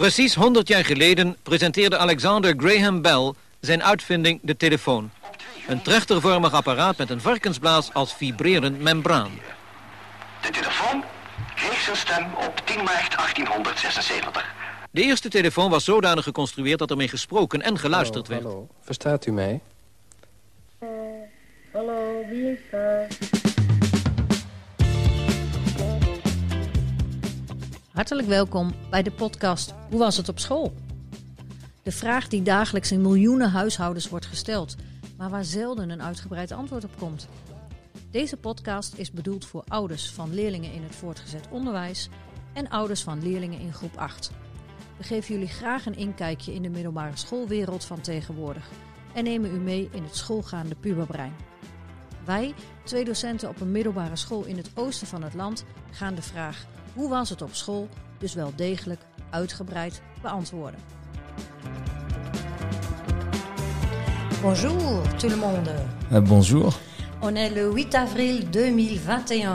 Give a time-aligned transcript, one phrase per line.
[0.00, 5.10] Precies 100 jaar geleden presenteerde Alexander Graham Bell zijn uitvinding de telefoon.
[5.68, 9.30] Een trechtervormig apparaat met een varkensblaas als vibrerend membraan.
[10.42, 11.04] De telefoon
[11.54, 14.54] kreeg zijn stem op 10 maart 1876.
[14.90, 18.52] De eerste telefoon was zodanig geconstrueerd dat ermee gesproken en geluisterd hallo, werd.
[18.54, 19.60] Hallo, verstaat u mij?
[21.72, 23.08] Hallo, wie is daar?
[28.00, 30.74] Hartelijk welkom bij de podcast Hoe was het op school?
[31.82, 34.76] De vraag die dagelijks in miljoenen huishoudens wordt gesteld,
[35.16, 37.28] maar waar zelden een uitgebreid antwoord op komt.
[38.10, 42.08] Deze podcast is bedoeld voor ouders van leerlingen in het voortgezet onderwijs
[42.52, 44.30] en ouders van leerlingen in groep 8.
[44.96, 48.68] We geven jullie graag een inkijkje in de middelbare schoolwereld van tegenwoordig
[49.14, 51.34] en nemen u mee in het schoolgaande puberbrein.
[52.24, 52.54] Wij,
[52.84, 56.66] twee docenten op een middelbare school in het oosten van het land, gaan de vraag
[56.94, 60.80] hoe was het op school dus wel degelijk uitgebreid beantwoorden.
[64.42, 65.74] Bonjour tout le monde.
[66.10, 66.74] Eh, bonjour.
[67.20, 69.52] On est le 8 avril 2021.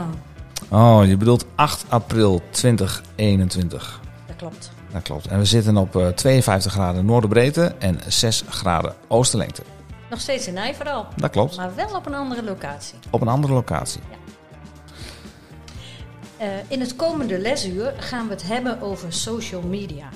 [0.68, 4.00] Oh, je bedoelt 8 april 2021.
[4.26, 4.70] Dat klopt.
[4.92, 5.26] Dat klopt.
[5.26, 9.62] En we zitten op eh, 52 graden noorderbreedte en 6 graden oosterlengte.
[10.10, 11.56] Nog steeds in Nijverdal, Dat klopt.
[11.56, 12.98] maar wel op een andere locatie.
[13.10, 14.00] Op een andere locatie.
[16.36, 20.08] Eh, in het komende lesuur gaan we het hebben over social media.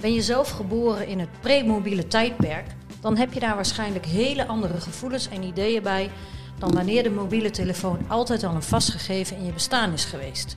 [0.00, 2.66] Ben je zelf geboren in het premobiele tijdperk,
[3.00, 6.10] dan heb je daar waarschijnlijk hele andere gevoelens en ideeën bij
[6.58, 10.56] dan wanneer de mobiele telefoon altijd al een vastgegeven in je bestaan is geweest.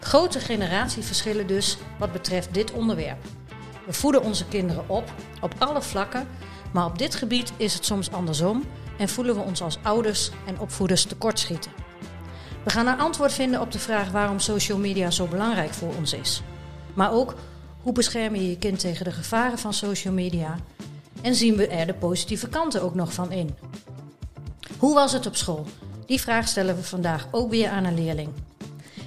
[0.00, 3.24] Grote generatieverschillen dus wat betreft dit onderwerp.
[3.86, 6.28] We voeden onze kinderen op, op alle vlakken,
[6.72, 8.64] maar op dit gebied is het soms andersom
[8.98, 11.85] en voelen we ons als ouders en opvoeders tekortschieten.
[12.66, 16.12] We gaan een antwoord vinden op de vraag waarom social media zo belangrijk voor ons
[16.12, 16.42] is.
[16.94, 17.34] Maar ook
[17.82, 20.58] hoe bescherm je je kind tegen de gevaren van social media
[21.22, 23.54] en zien we er de positieve kanten ook nog van in.
[24.78, 25.66] Hoe was het op school?
[26.06, 28.28] Die vraag stellen we vandaag ook weer aan een leerling.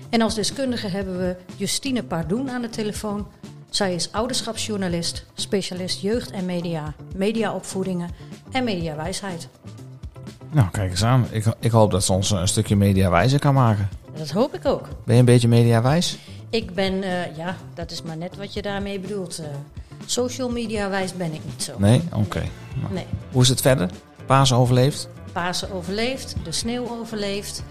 [0.09, 3.27] En als deskundige hebben we Justine Pardoen aan de telefoon.
[3.69, 8.09] Zij is ouderschapsjournalist, specialist jeugd en media, mediaopvoedingen
[8.51, 9.49] en mediawijsheid.
[10.51, 11.25] Nou, kijk eens aan.
[11.31, 13.89] Ik, ik hoop dat ze ons een stukje mediawijzer kan maken.
[14.17, 14.87] Dat hoop ik ook.
[15.03, 16.17] Ben je een beetje mediawijs?
[16.49, 19.39] Ik ben, eh, ja, dat is maar net wat je daarmee bedoelt.
[19.39, 19.45] eh.
[20.05, 21.73] social media wijs ben ik niet zo.
[21.77, 22.01] Nee?
[22.13, 22.43] Oké.
[22.81, 23.05] Nou, Nee.
[23.31, 23.89] Hoe is het verder?
[24.25, 25.09] Paas overleefd?
[25.31, 27.63] Pasen overleefd, de sneeuw overleefd.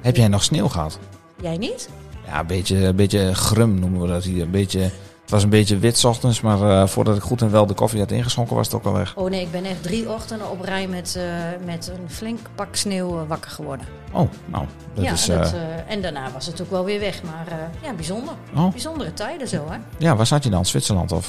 [0.00, 0.98] Heb jij nog sneeuw gehad?
[1.40, 1.88] Jij niet?
[2.26, 4.42] Ja, een beetje, een beetje grum noemen we dat hier.
[4.42, 4.90] Een beetje,
[5.24, 7.74] het was een beetje wit 's ochtends, maar eh, voordat ik goed en wel de
[7.74, 9.16] koffie had ingeschonken was het ook al weg.
[9.16, 11.24] Oh nee, ik ben echt drie ochtenden op rij met, eh,
[11.66, 13.86] met een flink pak sneeuw eh, wakker geworden.
[14.12, 14.64] Oh, nou,
[14.94, 15.26] dat ja, is...
[15.26, 15.54] dat,
[15.88, 17.22] en daarna was het ook wel weer weg.
[17.22, 18.34] Maar ja, bijzonder.
[18.56, 19.76] oh, Bijzondere tijden zo, hè?
[19.98, 20.66] ja, waar zat je dan?
[20.66, 21.28] Zwitserland of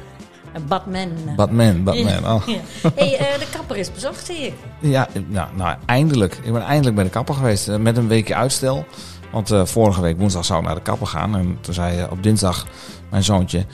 [0.68, 1.08] Batman.
[1.36, 1.82] Batman?
[1.84, 2.46] Batman, oh.
[2.46, 2.60] Ja.
[2.94, 4.54] hey, de kapper is bezocht, ik.
[4.78, 6.38] Ja, nou, nou, eindelijk.
[6.42, 7.78] Ik ben eindelijk bij de kapper geweest.
[7.78, 8.86] Met een weekje uitstel.
[9.32, 11.36] Want vorige week woensdag zou ik naar de kapper gaan.
[11.36, 12.66] En toen zei eh, op dinsdag
[13.12, 13.64] mijn zoontje...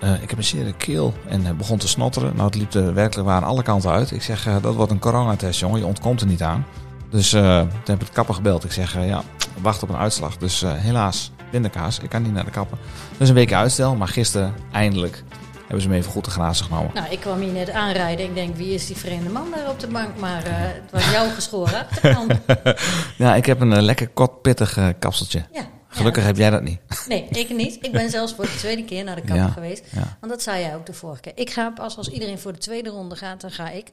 [0.00, 1.14] eh, ik heb een zere keel.
[1.28, 2.32] En begon te snotteren.
[2.34, 4.10] Nou, het liep er werkelijk waar aan alle kanten uit.
[4.10, 5.78] Ik zeg, eh, dat wordt een coronatest, jongen.
[5.78, 6.66] Je ontkomt er niet aan.
[7.10, 8.64] Dus eh, toen heb ik de kapper gebeld.
[8.64, 9.22] Ik zeg, ja,
[9.62, 10.36] wacht op een uitslag.
[10.36, 11.98] Dus helaas, pindakaas.
[11.98, 12.78] Ik kan niet naar de kapper.
[13.18, 13.94] Dus een weekje uitstel.
[13.94, 15.24] Maar gisteren, eindelijk,
[15.60, 16.90] hebben ze me even goed te grazen genomen.
[16.94, 18.24] Nou, ik kwam hier net aanrijden.
[18.26, 20.08] Ik denk, wie is die vreemde man daar op de bank?
[20.18, 22.32] Maar het was jouw geschoren achterkant.
[23.18, 25.44] Ja, ik heb een lekker kort pittig kapseltje.
[25.52, 25.62] Ja.
[25.92, 26.78] Gelukkig Ja, heb jij dat niet.
[27.08, 27.78] Nee, ik niet.
[27.84, 29.84] Ik ben zelfs voor de tweede keer naar de kapper Ja, geweest.
[29.92, 30.16] ja.
[30.20, 31.32] Want dat zei jij ook de vorige keer.
[31.34, 33.92] Ik ga pas als iedereen voor de tweede ronde gaat, dan ga ik.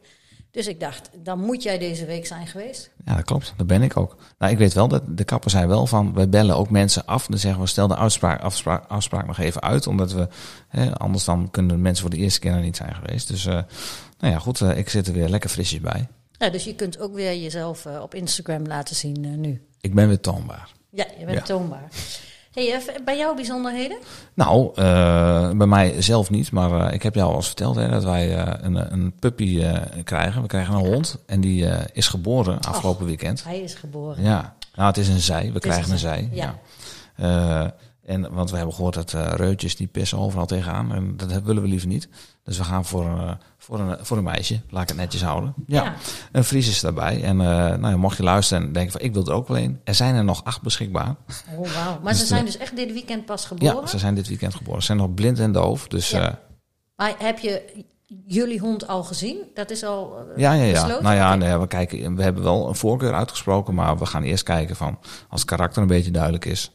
[0.52, 2.90] Dus ik dacht, dan moet jij deze week zijn geweest.
[3.06, 3.54] Ja, dat klopt.
[3.58, 4.16] Dat ben ik ook.
[4.38, 7.26] Nou, ik weet wel dat de kapper zei wel van, we bellen ook mensen af.
[7.28, 8.42] Dan zeggen we, stel de afspraak,
[8.88, 9.88] afspraak nog even uit.
[9.88, 10.28] Omdat we,
[10.68, 13.28] hè, anders dan kunnen de mensen voor de eerste keer nog niet zijn geweest.
[13.28, 13.54] Dus, eh,
[14.20, 14.62] nou ja, goed.
[14.62, 16.08] eh, ik zit er weer lekker frisjes bij.
[16.32, 19.62] Ja, dus je kunt ook weer jezelf eh, op Instagram laten zien nu.
[19.82, 20.70] Ik ben weer toonbaar.
[20.98, 21.44] Ja, je bent Ja.
[21.44, 21.88] toonbaar.
[22.54, 23.98] Hey, even bij jou bijzonderheden?
[24.34, 26.52] Nou, eh, bij mij zelf niet.
[26.52, 29.62] Maar eh, ik heb jou al eens verteld hè, dat wij eh, een, een puppy
[29.62, 30.42] eh, krijgen.
[30.42, 31.18] We krijgen een hond.
[31.26, 33.44] En die eh, is geboren afgelopen weekend.
[33.44, 34.24] Hij is geboren.
[34.24, 35.52] Ja, nou het is een zij.
[35.54, 36.30] We krijgen een zij.
[36.32, 36.56] ja.
[37.18, 37.74] Ja.
[38.08, 40.94] En, want we hebben gehoord dat eh, reutjes die pissen overal tegenaan.
[40.94, 42.10] En dat willen we liever niet.
[42.44, 44.60] Dus we gaan voor, een, eh, voor, een, voor een meisje.
[44.70, 45.54] Laat ik het netjes houden.
[45.66, 45.84] Ja.
[45.84, 45.96] Ja.
[46.32, 47.24] Een Fries is daarbij.
[47.24, 49.58] En eh, nou, ja, mocht je luisteren en denken van ik wil er ook wel
[49.58, 49.80] een.
[49.84, 51.16] Er zijn er nog acht beschikbaar.
[51.58, 52.00] Oh, wauw.
[52.04, 53.82] Maar ze Dus, zijn dus echt dit weekend pas geboren?
[53.82, 54.80] Ja, ze zijn dit weekend geboren.
[54.80, 55.88] Ze zijn nog blind en doof.
[55.88, 56.40] Dus Ja.
[56.96, 57.84] Maar heb je
[58.26, 59.38] jullie hond al gezien?
[59.54, 60.64] Dat is al ja, ja.
[60.64, 60.72] ja.
[60.72, 61.04] besloten?
[61.04, 63.74] Nou ja, nee, we, kijken, we hebben wel een voorkeur uitgesproken.
[63.74, 65.00] Maar we gaan eerst kijken van
[65.30, 66.72] als het karakter een beetje duidelijk is.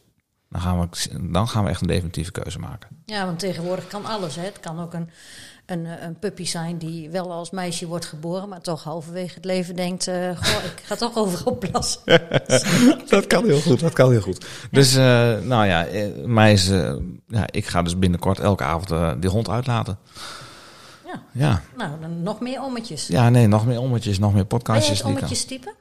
[0.53, 0.89] Dan gaan we,
[1.31, 2.89] dan gaan we echt een definitieve keuze maken.
[3.05, 4.37] Ja, want tegenwoordig kan alles.
[4.37, 4.43] Hè.
[4.45, 5.11] Het kan ook een,
[5.67, 9.45] een, eh, een puppy zijn die wel als meisje wordt geboren, maar toch halverwege het
[9.45, 12.01] leven denkt: eh, Goh, ik ga toch overal plassen.
[13.09, 14.47] dat kan heel goed, dat kan heel goed.
[14.71, 15.87] Dus, eh, nou ja,
[16.27, 16.67] mij is,
[17.27, 19.99] ja, ik ga dus binnenkort elke avond die hond uitlaten.
[21.07, 21.23] Ja.
[21.33, 21.63] Ja.
[21.77, 23.07] Nou, dan nog meer ommetjes.
[23.07, 24.99] ja, nee, nog meer ommetjes, nog meer Ben je podcastjes.
[24.99, 25.75] het die ik kan- ommetjes typen?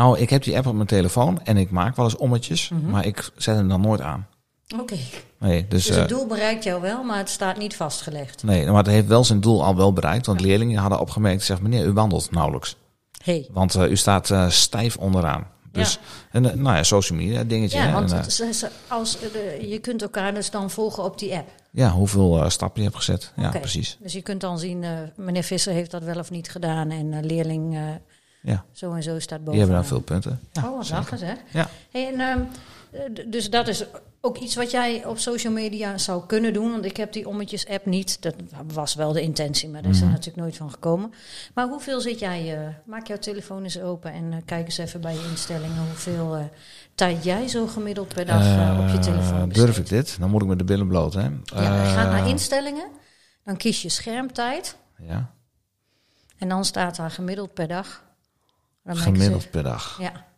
[0.00, 2.68] Eh, nou, ik heb die app op mijn telefoon en ik maak wel eens ommetjes,
[2.68, 2.90] Mhm.
[2.90, 4.26] maar ik zet hem dan nooit aan.
[4.80, 4.96] Oké.
[5.38, 8.42] Nee, dus, Dus eh, het doel bereikt jou wel, maar het staat niet vastgelegd.
[8.42, 11.60] nee, maar het heeft wel zijn doel al wel bereikt, want leerlingen hadden opgemerkt, zeg
[11.60, 12.76] meneer, u wandelt nauwelijks.
[13.24, 13.48] Hey.
[13.52, 15.46] Want eh, u staat eh, stijf onderaan.
[15.72, 15.98] Dus,
[16.30, 17.78] en, eh, nou ja, social media dingetje.
[17.78, 18.18] Ja, hè, want en,
[18.50, 21.48] eh, als, eh, je kunt elkaar dus dan volgen op die app.
[21.70, 23.32] ja, hoeveel eh, stappen je hebt gezet.
[23.36, 23.96] Ja, precies.
[24.00, 26.90] Dus je kunt dan zien, eh, meneer Visser heeft dat wel of niet gedaan.
[26.90, 27.82] En eh, leerling eh,
[28.42, 29.50] Ja, zo en zo staat boven.
[29.52, 30.40] die hebben dan veel punten.
[30.52, 30.86] Ja, oh, wat
[31.18, 31.36] zeg.
[31.52, 31.68] Ja.
[31.90, 32.40] Hey, en, ehm,
[32.90, 33.84] eh, dus dat is
[34.20, 36.70] ook iets wat jij op social media zou kunnen doen.
[36.70, 38.22] Want ik heb die ommetjes app niet.
[38.22, 38.34] Dat
[38.72, 40.12] was wel de intentie, maar daar is er Mhm.
[40.12, 41.12] natuurlijk nooit van gekomen.
[41.54, 42.58] Maar hoeveel zit jij...
[42.58, 45.76] eh, maak jouw telefoon eens open en eh, kijk eens even bij je instellingen...
[45.86, 46.44] hoeveel eh,
[46.94, 49.66] tijd jij zo gemiddeld per dag op je telefoon besteedt.
[49.66, 50.16] Durf ik dit?
[50.20, 51.28] Dan moet ik met de billen bloot, hè?
[51.44, 52.86] Ja, gaat naar instellingen,
[53.44, 54.76] dan kies je schermtijd...
[54.98, 55.30] Ja,
[56.38, 58.04] en dan staat daar gemiddeld per dag.
[58.82, 59.98] Maak gemiddeld per dag.
[60.00, 60.28] Ja,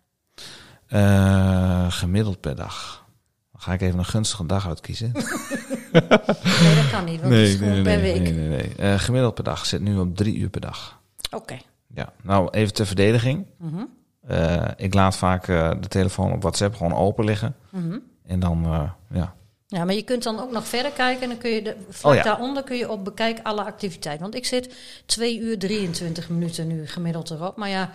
[0.86, 3.04] Eh, gemiddeld per dag.
[3.52, 5.12] Dan ga ik even een gunstige dag uitkiezen.
[5.92, 8.20] nee, dat kan niet, want het is gewoon per week.
[8.20, 8.74] nee, nee, nee.
[8.76, 11.00] Eh, gemiddeld per dag zit nu op drie uur per dag.
[11.30, 11.58] Oké.
[11.94, 13.46] Ja, nou even ter verdediging.
[13.58, 13.84] Mhm.
[14.26, 17.54] Eh, ik laat vaak eh, de telefoon op WhatsApp gewoon open liggen.
[17.70, 17.98] Mhm.
[18.26, 19.34] En dan, eh, ja.
[19.66, 22.12] Ja, maar je kunt dan ook nog verder kijken en dan kun je de, vlak
[22.12, 22.24] Oh ja.
[22.24, 24.22] daaronder kun je op bekijk alle activiteiten.
[24.22, 24.74] Want ik zit
[25.06, 27.56] 2 uur 23 minuten nu gemiddeld erop.
[27.56, 27.90] Maar ja,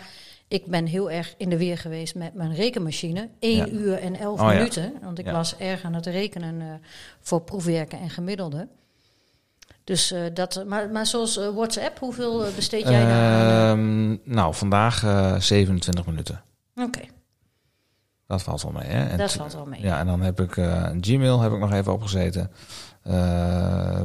[0.47, 3.29] ik ben heel erg in de weer geweest met mijn rekenmachine.
[3.39, 3.67] 1 Ja.
[3.67, 4.53] uur en 11 Oh ja.
[4.53, 4.93] minuten.
[5.01, 5.31] Want ik Ja.
[5.31, 6.67] was erg aan het rekenen eh,
[7.21, 8.67] voor proefwerken en gemiddelde.
[9.83, 13.77] Dus eh, dat, maar, maar zoals eh, WhatsApp, hoeveel besteed jij daar aan?
[13.77, 16.41] Ehm, nou, vandaag eh 27 minuten.
[16.75, 17.01] Oké,
[18.27, 19.07] Dat valt wel mee, hè?
[19.07, 19.81] En dat valt wel mee.
[19.81, 22.51] Ja, en dan heb ik eh, Gmail heb ik nog even opgezeten.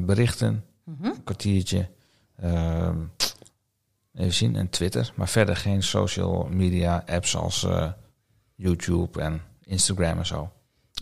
[0.07, 1.05] Berichten, Mhm.
[1.05, 1.89] een kwartiertje.
[4.15, 5.13] Even zien, en Twitter.
[5.15, 7.93] Maar verder geen social media apps als eh,
[8.55, 10.51] YouTube en Instagram en zo.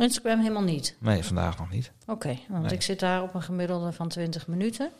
[0.01, 0.97] Instagram helemaal niet.
[0.99, 1.93] Nee, vandaag nog niet.
[2.07, 2.73] Oké, want Nee.
[2.73, 4.91] ik zit daar op een gemiddelde van 20 minuten.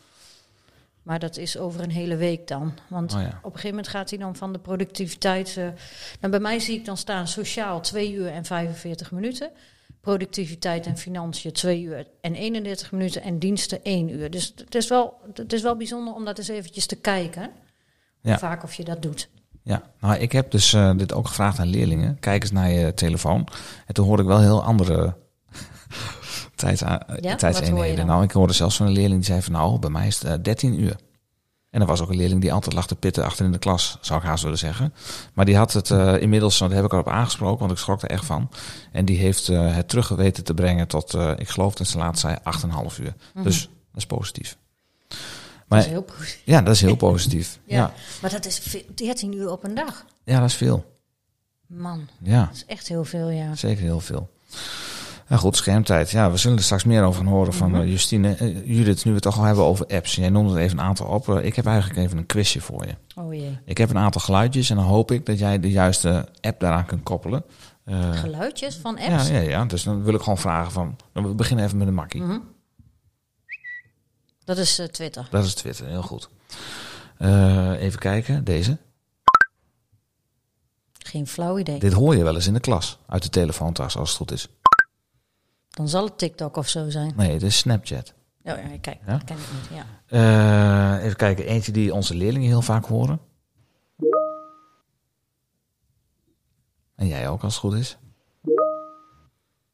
[1.03, 2.75] Maar dat is over een hele week dan.
[2.89, 3.27] Want Oh ja.
[3.27, 5.55] op een gegeven moment gaat hij dan van de productiviteit.
[6.21, 9.51] nou, bij mij zie ik dan staan sociaal 2 uur en 45 minuten.
[10.01, 13.23] Productiviteit en financiën 2 uur en 31 minuten.
[13.23, 14.31] En diensten 1 uur.
[14.31, 17.51] Dus het is wel, het is wel bijzonder om dat eens eventjes te kijken.
[18.23, 18.39] Ja.
[18.39, 19.29] Vaak of je dat doet.
[19.63, 22.19] Ja, nou, ik heb dus eh, dit ook gevraagd aan leerlingen.
[22.21, 23.49] Kijk eens naar je telefoon.
[23.87, 25.17] En toen hoorde ik wel heel andere
[26.55, 28.07] tijds, hoor je tijdseenheden.
[28.07, 30.33] Nou, ik hoorde zelfs van een leerling die zei van nou, bij mij is het
[30.33, 30.97] eh, 13 uur.
[31.71, 33.99] En er was ook een leerling die altijd lag te pitten achter in de klas,
[34.01, 34.95] zou ik haast willen zeggen.
[35.35, 38.03] Maar die had het eh, inmiddels, want daar heb ik erop aangesproken, want ik schrok
[38.03, 38.51] er echt van.
[38.93, 41.99] En die heeft eh, het terug weten te brengen tot, eh, ik geloof dat ze
[41.99, 43.15] laatst zei, 8,5 uur.
[43.43, 44.57] Dus dat is positief.
[45.71, 46.43] Maar dat is heel positief.
[46.45, 47.59] ja, dat is heel positief.
[47.67, 47.77] Ja.
[47.77, 47.93] ja.
[48.23, 50.05] Maar dat is ve- 13 uur op een dag.
[50.25, 50.85] ja, dat is veel.
[51.67, 52.45] Man, Ja.
[52.45, 53.55] dat is echt heel veel, ja.
[53.55, 54.31] Zeker heel veel.
[55.29, 56.11] Nou goed, schermtijd.
[56.11, 57.81] Ja, we zullen er straks meer over gaan horen van Mhm.
[57.81, 58.35] eh, Justine.
[58.35, 60.15] Eh, Judith, nu we het toch al hebben over apps.
[60.15, 61.29] Jij noemde er even een aantal op.
[61.29, 62.95] Eh, ik heb eigenlijk even een quizje voor je.
[63.23, 63.59] Oh jee.
[63.65, 66.87] Ik heb een aantal geluidjes en dan hoop ik dat jij de juiste app daaraan
[66.87, 67.45] kunt koppelen.
[68.13, 69.29] Geluidjes van ja, apps?
[69.29, 70.97] ja, ja, dus dan wil ik gewoon vragen van...
[71.15, 72.23] nou, We beginnen even met een makkie.
[72.23, 72.39] Mhm.
[74.51, 75.27] Dat is eh, Twitter.
[75.31, 76.29] Dat is Twitter, heel goed.
[77.19, 78.79] Eh, even kijken, deze.
[80.99, 81.79] Geen flauw idee.
[81.79, 82.99] Dit hoor je wel eens in de klas.
[83.07, 84.49] Uit de telefoontas, als het goed is.
[85.69, 87.13] Dan zal het TikTok of zo zijn.
[87.17, 88.13] Nee, het is Snapchat.
[88.43, 89.13] Oh, ja, kijk, Ja?
[89.13, 89.79] dat ken ik niet.
[89.79, 90.97] Ja.
[90.97, 93.21] Eh, even kijken, eentje die onze leerlingen heel vaak horen.
[96.97, 97.99] En jij ook, als het goed is.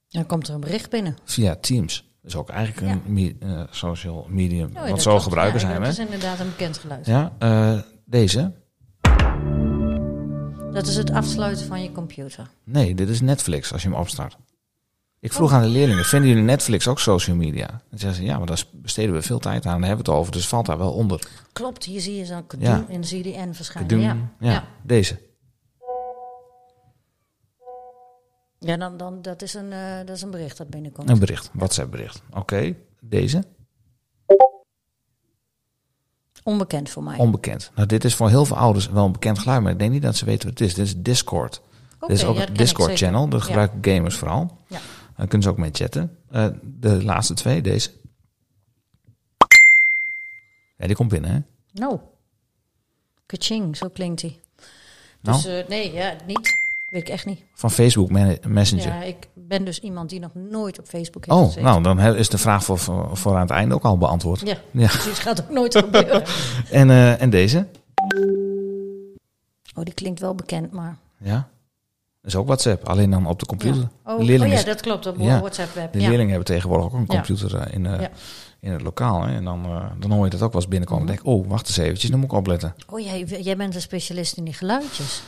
[0.09, 1.17] Dan komt er een bericht binnen.
[1.25, 2.16] Via Teams.
[2.27, 4.71] Dat is ook eigenlijk een me- eh, social medium.
[4.77, 5.81] Oh, want zo gebruiken zijn we.
[5.81, 7.07] Dat is inderdaad een bekend geluid.
[7.07, 8.53] Ja, eh, deze.
[10.73, 12.47] Dat is het afsluiten van je computer.
[12.65, 14.37] Nee, dit is Netflix als je hem opstart.
[15.21, 17.69] Ik vroeg aan de leerlingen, vinden jullie Netflix ook social media?
[17.91, 19.81] En zeiden ze, ja, maar daar besteden we veel tijd aan.
[19.81, 21.21] Daar hebben we het over, dus valt daar wel onder.
[21.53, 22.85] Klopt, hier zie je zo'n kadoen Ja.
[22.89, 24.01] en zie je die N verschijnen.
[24.01, 24.65] Ja, ja.
[24.83, 25.19] deze.
[28.67, 31.11] Ja dan, dan, dat, is een, eh, dat is een bericht dat binnenkomt.
[31.11, 32.23] Een bericht, WhatsApp bericht.
[32.31, 33.43] Oké, deze.
[36.43, 37.19] Onbekend voor mij.
[37.19, 37.71] Onbekend.
[37.75, 40.03] Nou, dit is voor heel veel ouders wel een bekend geluid, maar ik denk niet
[40.03, 40.75] dat ze weten wat het is.
[40.75, 41.61] Dit is Discord.
[42.01, 43.07] Dit is ook ja, een ken ik Discord zeker.
[43.07, 43.29] channel.
[43.29, 43.47] Dat Ja.
[43.47, 44.59] gebruiken gamers vooral.
[44.69, 44.79] Ja.
[45.17, 46.19] Dan kunnen ze ook mee chatten.
[46.31, 47.91] Eh, de laatste twee, deze.
[50.77, 51.39] Ja, die komt binnen, hè?
[51.81, 51.99] Nou,
[53.27, 54.41] kaching, zo klinkt hij.
[55.21, 55.37] Nou?
[55.43, 56.56] Dus eh, nee, ja, niet.
[56.91, 57.41] Weet ik echt niet.
[57.55, 58.87] Van Facebook Me- Messenger.
[58.87, 61.65] Ja, ik ben dus iemand die nog nooit op Facebook heeft oh, gezeten.
[61.65, 62.79] nou, dan is de vraag voor,
[63.13, 64.41] voor, aan het einde ook al beantwoord.
[64.41, 64.87] Ja, Ja.
[64.87, 65.19] precies.
[65.19, 66.23] Gaat ook nooit gebeuren.
[66.71, 67.67] En, eh, en deze?
[69.77, 70.97] Oh, die klinkt wel bekend, maar...
[71.19, 71.49] Ja.
[72.21, 73.81] Dat is ook WhatsApp, alleen dan op de computer.
[73.81, 74.13] Ja.
[74.13, 75.07] Oh, de leerlingen, oh ja, dat klopt.
[75.07, 75.39] Op Ja.
[75.41, 75.93] WhatsApp-web.
[75.93, 78.07] de leerlingen hebben tegenwoordig ook een computer eh, in, eh,
[78.61, 79.23] in het lokaal.
[79.23, 79.35] Hè?
[79.35, 79.67] En dan,
[79.99, 81.05] dan hoor je dat ook wel eens binnenkomen.
[81.05, 81.13] Mhm.
[81.13, 82.75] En denk ik, oh, wacht eens eventjes, dan moet ik opletten.
[82.89, 85.23] Oh, jij, jij bent een specialist in die geluidjes.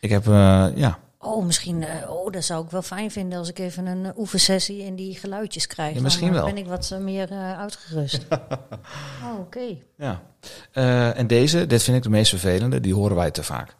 [0.00, 1.82] Ik heb, eh, ja, Oh, misschien...
[1.84, 4.94] eh, oh, dat zou ik wel fijn vinden als ik even een uh, oefensessie in
[4.96, 5.94] die geluidjes krijg.
[5.94, 6.52] Ja, misschien Dan eh, wel.
[6.54, 8.26] ben ik wat eh, meer eh, uitgerust.
[9.24, 9.76] oh, oké.
[9.96, 10.22] ja.
[10.72, 13.76] Eh, en deze, dit vind ik de meest vervelende, die horen wij te vaak.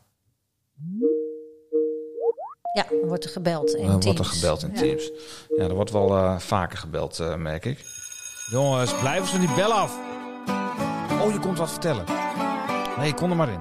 [2.77, 4.29] Ja, dan wordt er gebeld in Dan wordt er Teams.
[4.29, 4.79] gebeld in Ja.
[4.81, 5.11] Teams.
[5.57, 7.79] Ja, er wordt wel eh, vaker gebeld, eh, merk ik.
[8.51, 9.97] Jongens, blijf eens van die bel af.
[11.23, 12.05] Oh, je komt wat vertellen.
[12.99, 13.61] Nee, kom er maar in.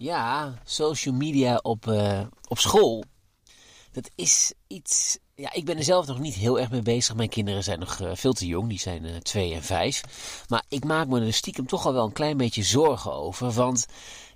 [0.00, 3.04] Ja, social media op, eh, op school.
[3.92, 5.18] Dat is iets.
[5.34, 7.14] Ja, ik ben er zelf nog niet heel erg mee bezig.
[7.14, 10.02] Mijn kinderen zijn nog eh, veel te jong, die zijn eh, twee en vijf.
[10.48, 13.50] Maar ik maak me er stiekem toch al wel een klein beetje zorgen over.
[13.50, 13.86] Want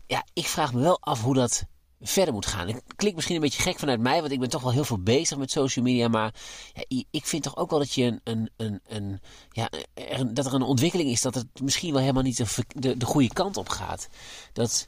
[0.06, 1.64] ja, ik vraag me wel af hoe dat
[2.00, 2.66] verder moet gaan.
[2.66, 5.02] Het klinkt misschien een beetje gek vanuit mij, want ik ben toch wel heel veel
[5.02, 6.08] bezig met social media.
[6.08, 6.34] Maar
[6.72, 10.46] ja, ik vind toch ook wel dat je een, een, een, een ja, er, dat
[10.46, 13.68] er een ontwikkeling is dat het misschien wel helemaal niet de, de goede kant op
[13.68, 14.08] gaat.
[14.52, 14.86] Dat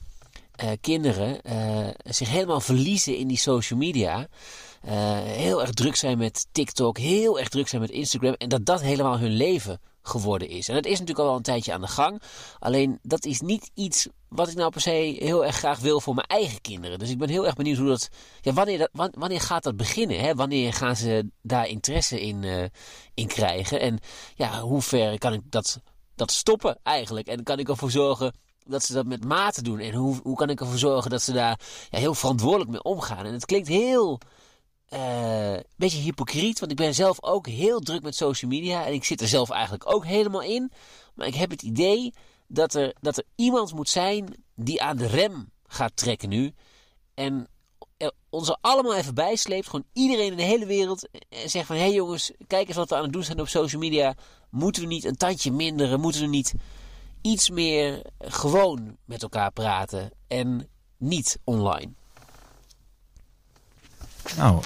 [0.57, 4.27] eh, kinderen eh, zich helemaal verliezen in die social media.
[4.83, 8.33] Eh, heel erg druk zijn met TikTok, heel erg druk zijn met Instagram.
[8.33, 10.69] En dat dat helemaal hun leven geworden is.
[10.69, 12.23] En dat is natuurlijk al wel een tijdje aan de gang.
[12.59, 16.15] Alleen dat is niet iets wat ik nou per se heel erg graag wil voor
[16.15, 16.99] mijn eigen kinderen.
[16.99, 18.09] Dus ik ben heel erg benieuwd hoe dat.
[18.41, 20.21] Ja, wanneer, dat, wan- wanneer gaat dat beginnen?
[20.21, 20.35] Hè?
[20.35, 22.71] Wanneer gaan ze daar interesse in,
[23.15, 23.81] in krijgen?
[23.81, 23.99] En
[24.35, 25.81] ja, hoe ver kan ik dat,
[26.15, 27.27] dat stoppen eigenlijk?
[27.27, 28.33] En kan ik ervoor zorgen
[28.67, 29.79] dat ze dat met mate doen?
[29.79, 33.27] En hoe, hoe kan ik ervoor zorgen dat ze daar ja, heel verantwoordelijk mee omgaan?
[33.27, 34.21] En het klinkt heel
[34.89, 39.05] eh, beetje hypocriet, want ik ben zelf ook heel druk met social media en ik
[39.05, 40.73] zit er zelf eigenlijk ook helemaal in.
[41.15, 42.15] Maar ik heb het idee
[42.47, 46.55] dat er, dat er iemand moet zijn die aan de rem gaat trekken nu.
[47.15, 47.49] En
[48.31, 51.09] ons er allemaal even bijsleept, gewoon iedereen in de hele wereld.
[51.29, 53.49] En zegt van, hé hey jongens, kijk eens wat we aan het doen zijn op
[53.49, 54.15] social media.
[54.51, 56.01] Moeten we niet een tandje minderen?
[56.01, 56.55] Moeten we niet
[57.27, 61.95] iets meer gewoon met elkaar praten en niet online?
[64.37, 64.61] Nou,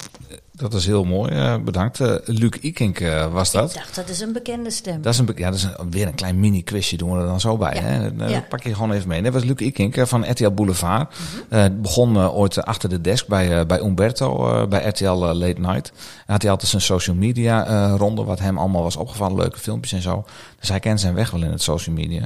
[0.53, 1.31] dat is heel mooi.
[1.33, 2.01] Eh, bedankt.
[2.01, 3.73] Eh, Luc Ikink eh, was Ik dat.
[3.75, 5.03] dacht, dat is een bekende stem.
[5.03, 7.27] Dat is, een, be- ja, dat is een- weer een klein mini-quizje, doen we er
[7.27, 7.75] dan zo bij.
[7.75, 7.81] Ja.
[7.81, 8.17] Hè?
[8.17, 8.45] Dan, Ja.
[8.49, 9.23] pak je gewoon even mee.
[9.23, 11.15] Dat was Luc Ikink van RTL Boulevard.
[11.49, 15.93] Eh, het begon ooit achter de desk bij, bij Umberto, bij RTL Late Night.
[16.27, 19.93] En had hij altijd zijn social media ronde, wat hem allemaal was opgevallen, leuke filmpjes
[19.93, 20.25] en zo.
[20.61, 22.23] Dus hij kent zijn weg wel in het social media.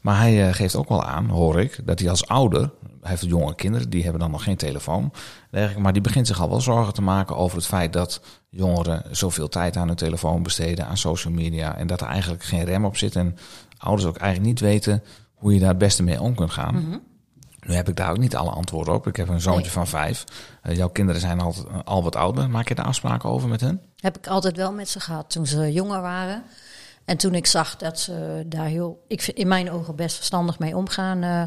[0.00, 2.70] Maar hij geeft ook wel aan, hoor ik, dat hij als ouder,
[3.02, 5.12] hij heeft jonge kinderen, die hebben dan nog geen telefoon.
[5.78, 9.48] Maar die begint zich al wel zorgen te maken over het feit dat jongeren zoveel
[9.48, 11.76] tijd aan hun telefoon besteden, aan social media.
[11.76, 13.16] En dat er eigenlijk geen rem op zit.
[13.16, 13.36] En
[13.78, 15.02] ouders ook eigenlijk niet weten
[15.34, 16.74] hoe je daar het beste mee om kunt gaan.
[16.74, 16.98] Mhm.
[17.66, 19.06] Nu heb ik daar ook niet alle antwoorden op.
[19.06, 19.70] Ik heb een zoontje Nee.
[19.70, 20.24] van vijf.
[20.62, 21.54] Eh, jouw kinderen zijn al,
[21.84, 22.50] al wat ouder.
[22.50, 23.80] Maak je daar afspraken over met hen?
[23.96, 26.42] Heb ik altijd wel met ze gehad toen ze jonger waren.
[27.04, 30.58] En toen ik zag dat ze daar heel, ik vind in mijn ogen best verstandig
[30.58, 31.22] mee omgaan.
[31.22, 31.42] eh,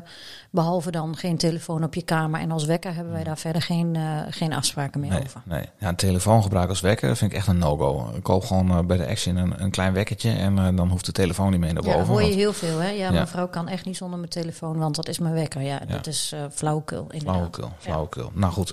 [0.52, 2.40] behalve dan geen telefoon op je kamer.
[2.40, 5.42] En als wekker hebben wij daar verder geen, eh, geen afspraken meer Nee, over.
[5.46, 5.66] nee.
[5.80, 8.10] Ja, een telefoongebruik als wekker vind ik echt een no-go.
[8.16, 11.12] Ik koop gewoon eh, bij de Action een, een klein wekkertje en dan hoeft de
[11.12, 12.00] telefoon niet mee naar Ja, boven.
[12.06, 12.80] dat hoor je want- heel veel.
[12.80, 12.90] Hè?
[12.90, 13.12] Ja, Ja.
[13.12, 15.62] mijn vrouw kan echt niet zonder mijn telefoon, want dat is mijn wekker.
[15.62, 15.96] Ja, Ja.
[15.96, 17.22] dat is flauwekul inderdaad.
[17.36, 18.32] Flauwekul, flauwekul.
[18.34, 18.70] Nou goed,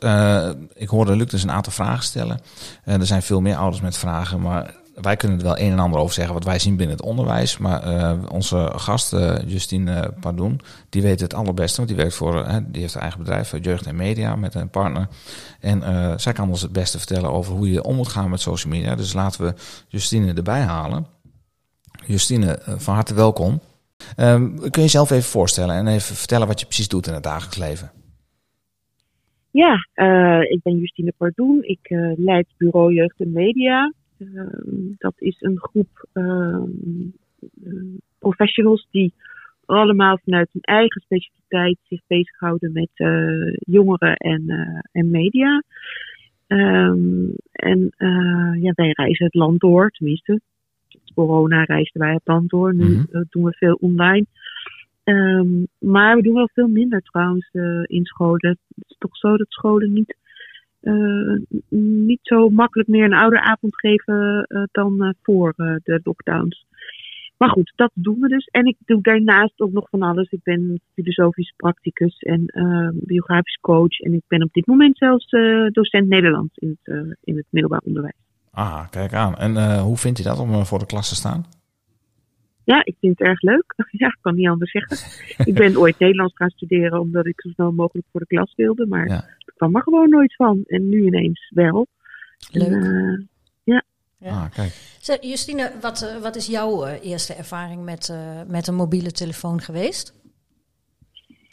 [0.74, 2.40] ik hoorde Luc dus een aantal vragen stellen.
[2.84, 6.00] Er zijn veel meer ouders met vragen, maar wij kunnen er wel een en ander
[6.00, 7.58] over zeggen wat wij zien binnen het onderwijs.
[7.58, 11.76] Maar eh, onze gast, eh, Justine Pardoen, die weet het allerbeste.
[11.76, 14.54] Want die werkt voor, eh, die heeft een eigen bedrijf, eh, Jeugd en Media, met
[14.54, 15.08] een partner.
[15.60, 18.40] En eh, zij kan ons het beste vertellen over hoe je om moet gaan met
[18.40, 18.94] social media.
[18.94, 19.54] Dus laten we
[19.88, 21.06] Justine erbij halen.
[22.06, 23.60] Justine, eh, van harte welkom.
[24.16, 27.22] Ehm, kun je jezelf even voorstellen en even vertellen wat je precies doet in het
[27.22, 27.90] dagelijks leven?
[29.50, 31.62] Ja, eh, ik ben Justine Pardoen.
[31.62, 33.92] Ik eh, leid Bureau Jeugd en Media.
[34.22, 36.70] Ehm, dat is een groep ehm,
[37.64, 39.12] eh, professionals die
[39.64, 45.62] allemaal vanuit hun eigen specialiteit zich bezighouden met eh, jongeren en, eh, en media.
[46.46, 47.92] Ehm, en
[48.60, 50.40] ja, wij reizen het land door, tenminste.
[51.14, 52.74] Corona reisden wij het land door.
[52.74, 53.22] Nu Mhm.
[53.30, 54.26] doen we veel online.
[55.78, 57.50] Maar we doen wel veel minder trouwens
[57.82, 58.48] in scholen.
[58.50, 60.16] Het is toch zo dat scholen niet
[60.82, 66.66] eh, niet zo makkelijk meer een ouderavond geven eh, dan eh, voor de lockdowns.
[67.36, 68.46] Maar goed, dat doen we dus.
[68.46, 70.30] En ik doe daarnaast ook nog van alles.
[70.30, 72.44] Ik ben filosofisch practicus en
[72.94, 74.00] biografisch coach.
[74.00, 75.30] En ik ben op dit moment zelfs
[75.72, 78.16] docent Nederlands in het, in het middelbaar onderwijs.
[78.50, 79.34] Ah, kijk aan.
[79.34, 81.44] En hoe vind je dat om voor de klas te staan?
[82.64, 83.74] Ja, ik vind het erg leuk.
[83.90, 84.96] Ja, ik kan niet anders zeggen.
[85.50, 88.86] ik ben ooit Nederlands gaan studeren omdat ik zo snel mogelijk voor de klas wilde.
[88.86, 89.24] Maar Ja.
[89.62, 90.62] Ik kwam er gewoon nooit van.
[90.66, 91.86] En nu ineens wel.
[92.50, 92.68] Leuk.
[92.68, 92.82] En,
[93.64, 93.74] eh,
[94.24, 94.30] Ja.
[94.30, 94.68] Ah, kijk.
[95.00, 99.10] Zeg, Justine, wat, eh, wat is jouw eh, eerste ervaring met, eh, met een mobiele
[99.12, 100.14] telefoon geweest?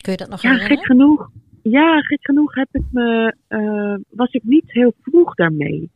[0.01, 0.77] Kun je dat nog Ja, herinneren?
[0.77, 1.29] gek genoeg.
[1.63, 5.91] Ja, gek genoeg heb ik me, eh, was ik niet heel vroeg daarmee.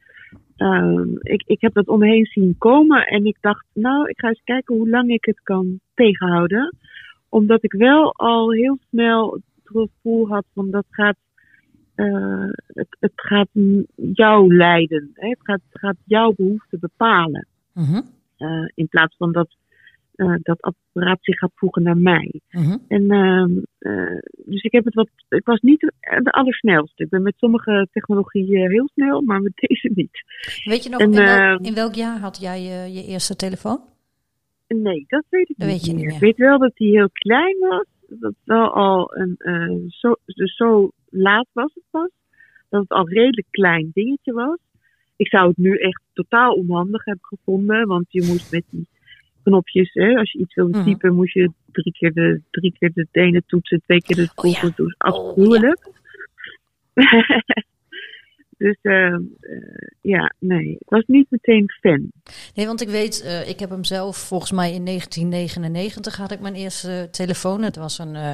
[0.57, 4.19] Ehm, ik, ik heb dat om me heen zien komen en ik dacht, nou, ik
[4.19, 6.75] ga eens kijken hoe lang ik het kan tegenhouden.
[7.29, 11.15] Omdat ik wel al heel snel het gevoel had van dat gaat,
[11.95, 13.47] eh, het, het gaat
[14.13, 15.09] jou leiden.
[15.13, 15.27] Hè?
[15.29, 17.47] Het, gaat, het gaat jouw behoeften bepalen.
[17.73, 18.01] Mhm,
[18.37, 19.55] Eh, in plaats van dat
[20.15, 22.41] eh, dat apparaat zich gaat voegen naar mij.
[22.51, 22.77] mhm.
[22.87, 25.09] En ehm, eh, dus ik heb het wat.
[25.29, 25.79] Ik was niet
[26.23, 27.03] de, allersnelste.
[27.03, 30.23] Ik ben met sommige technologie eh, heel snel, maar met deze niet.
[30.63, 33.35] Weet je nog, En, in, welk, eh, in welk jaar had jij je, je eerste
[33.35, 33.79] telefoon?
[34.67, 36.05] Nee, dat weet ik Dat niet, weet je niet meer.
[36.05, 36.15] meer.
[36.15, 37.85] Ik weet wel dat hij heel klein was.
[38.19, 39.35] Dat het wel al een.
[39.37, 42.09] eh, zo, dus zo laat was het pas.
[42.69, 44.57] Dat het al een redelijk klein dingetje was.
[45.15, 47.87] Ik zou het nu echt totaal onhandig hebben gevonden.
[47.87, 48.87] Want je moest met die
[49.43, 50.85] knopjes, hè, als je iets wilde Mhm.
[50.87, 54.27] typen, moest je drie keer de, drie keer de ene toetsen, twee keer de Oh
[54.27, 54.33] ja.
[54.41, 54.95] volgende toetsen.
[55.05, 55.87] Oh, Afschuwelijk.
[58.63, 59.15] dus eh,
[60.01, 62.11] ja, nee, ik was niet meteen fan.
[62.53, 66.39] Nee, want ik weet, eh, ik heb hem zelf volgens mij in 1999 had ik
[66.39, 67.61] mijn eerste telefoon.
[67.61, 68.33] Het was een, eh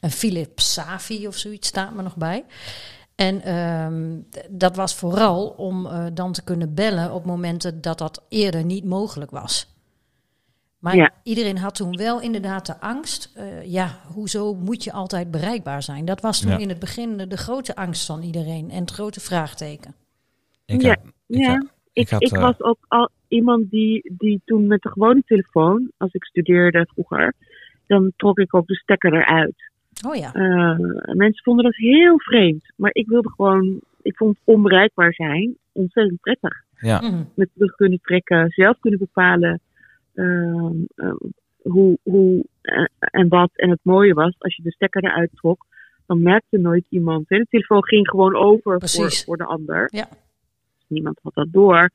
[0.00, 2.44] een Philips Savi of zoiets, staat me nog bij.
[3.14, 8.64] En ehm, dat was vooral om dan te kunnen bellen op momenten dat dat eerder
[8.64, 9.69] niet mogelijk was.
[10.80, 11.10] Maar Ja.
[11.22, 13.32] iedereen had toen wel inderdaad de angst.
[13.36, 16.04] eh, ja, hoezo moet je altijd bereikbaar zijn?
[16.04, 16.58] Dat was toen Ja.
[16.58, 19.94] in het begin de, de grote angst van iedereen en het grote vraagteken.
[20.66, 21.50] Ik Ja, had- ik ja.
[21.52, 25.22] had- Ik, had, ik eh, was ook al iemand die, die toen met de gewone
[25.26, 27.32] telefoon, als ik studeerde vroeger,
[27.86, 29.70] dan trok ik ook de stekker eruit.
[30.06, 30.32] Oh ja.
[30.34, 30.78] Eh,
[31.14, 36.62] mensen vonden dat heel vreemd, maar ik wilde gewoon, ik vond onbereikbaar zijn ontzettend prettig.
[36.80, 37.00] ja.
[37.00, 37.22] Mhm.
[37.34, 39.60] Met terug kunnen trekken, zelf kunnen bepalen
[40.14, 41.12] ehm, eh,
[41.62, 43.50] hoe, hoe eh, en wat.
[43.54, 45.66] En het mooie was, als je de stekker eruit trok,
[46.06, 47.28] dan merkte nooit iemand.
[47.28, 47.38] Hè?
[47.38, 48.82] De telefoon ging gewoon over
[49.24, 49.88] voor, de ander.
[49.92, 50.08] Ja.
[50.86, 51.90] Niemand had dat door.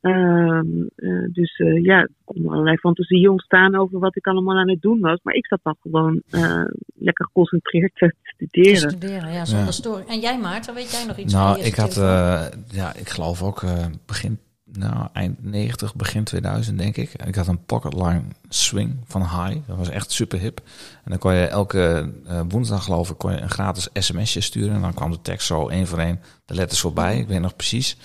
[0.00, 4.70] Ehm, eh, dus eh, ja, er konden allerlei fantasieën ontstaan over wat ik allemaal aan
[4.70, 5.18] het doen was.
[5.22, 6.64] Maar ik zat dan gewoon eh,
[6.94, 8.76] lekker geconcentreerd te Te studeren.
[8.90, 9.70] studeren, ja, zonder Ja.
[9.72, 10.08] storing.
[10.08, 13.42] En jij Maarten, weet jij nog iets van Nou, ik had, eh, ja, ik geloof
[13.42, 14.38] ook eh, begin,
[14.78, 17.12] nou, eind 90, begin 2000 denk ik.
[17.26, 19.56] Ik had een Pocketline Swing van High.
[19.66, 20.60] Dat was echt super hip.
[21.04, 24.74] En dan kon je elke eh, woensdag geloof ik kon je een gratis sms'je sturen.
[24.74, 27.18] En dan kwam de tekst zo één voor één de letters voorbij.
[27.18, 27.96] Ik weet nog precies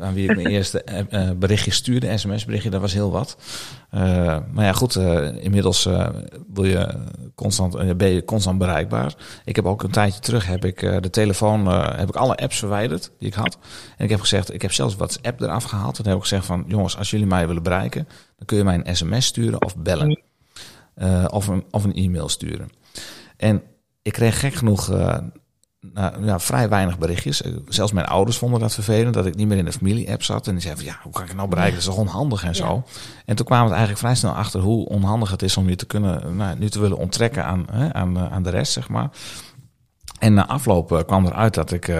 [0.00, 2.18] aan wie ik mijn eerste eh, eh, berichtje stuurde.
[2.18, 3.36] sms-berichtje, dat was heel wat.
[3.90, 4.00] Eh,
[4.52, 4.96] maar ja, goed,
[5.40, 5.88] inmiddels
[6.52, 6.94] wil je
[7.34, 9.14] constant, ben je constant bereikbaar.
[9.44, 13.10] Ik heb ook een tijdje terug heb ik de telefoon, heb ik alle apps verwijderd
[13.18, 13.58] die ik had.
[13.96, 15.98] En ik heb gezegd, ik heb zelfs WhatsApp eraf gehaald.
[15.98, 18.80] En heb ik gezegd van, jongens, als jullie mij willen bereiken, dan kun je mij
[18.84, 20.20] een sms sturen of bellen.
[21.28, 22.68] Of, een, of een e-mail sturen.
[23.36, 23.62] En
[24.02, 24.90] ik kreeg gek genoeg
[25.96, 27.42] nou, ja, vrij weinig berichtjes.
[27.42, 30.46] Eh, Zelfs mijn ouders vonden dat vervelend, dat ik niet meer in de familie-app zat.
[30.46, 31.74] En die zeiden van, ja, hoe kan ik het nou bereiken?
[31.74, 32.84] Dat is toch onhandig en zo.
[33.24, 35.86] En toen kwamen we eigenlijk vrij snel achter hoe onhandig het is om je te
[35.86, 39.10] kunnen, nou, nu te willen onttrekken aan, hè, aan, eh, aan de rest, zeg maar.
[40.18, 41.92] En na afloop eh, kwam eruit dat ik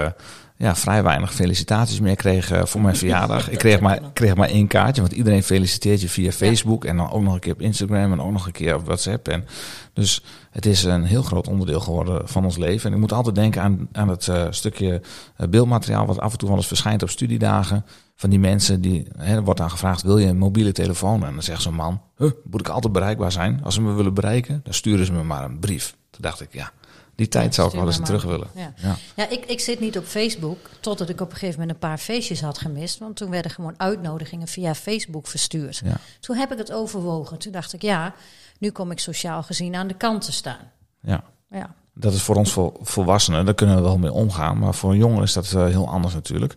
[0.56, 3.50] ja, vrij weinig felicitaties meer kreeg voor mijn verjaardag.
[3.50, 6.84] Ik kreeg maar, kreeg maar één kaartje, want iedereen feliciteert je via Facebook.
[6.84, 9.28] En dan ook nog een keer op Instagram en ook nog een keer op WhatsApp.
[9.28, 9.44] En
[9.92, 12.88] dus het is een heel groot onderdeel geworden van ons leven.
[12.88, 15.02] En ik moet altijd denken aan, aan het eh, stukje
[15.36, 17.84] eh, beeldmateriaal wat af en toe wel eens verschijnt op studiedagen.
[18.14, 21.24] Van die mensen die, hè, er wordt dan gevraagd, wil je een mobiele telefoon?
[21.24, 23.60] En dan zegt zo'n man, huh, moet ik altijd bereikbaar zijn?
[23.64, 25.96] Als ze me willen bereiken, dan sturen ze me maar een brief.
[26.10, 26.72] Toen dacht ik, ja,
[27.16, 28.48] die tijd zou ik wel eens terug willen.
[28.54, 28.72] Ja.
[28.76, 28.96] Ja.
[29.16, 31.98] Ja, ik, ik zit niet op Facebook, totdat ik op een gegeven moment een paar
[31.98, 32.98] feestjes had gemist.
[32.98, 35.80] Want toen werden gewoon uitnodigingen via Facebook verstuurd.
[35.84, 35.96] Ja.
[36.20, 37.38] Toen heb ik het overwogen.
[37.38, 38.14] Toen dacht ik, ja,
[38.58, 40.70] nu kom ik sociaal gezien aan de kant te staan.
[41.00, 41.24] ja.
[41.50, 44.58] Ja, Dat is voor ons vol- volwassenen, daar kunnen we wel mee omgaan.
[44.58, 46.54] Maar voor een jongen is dat eh, heel anders natuurlijk.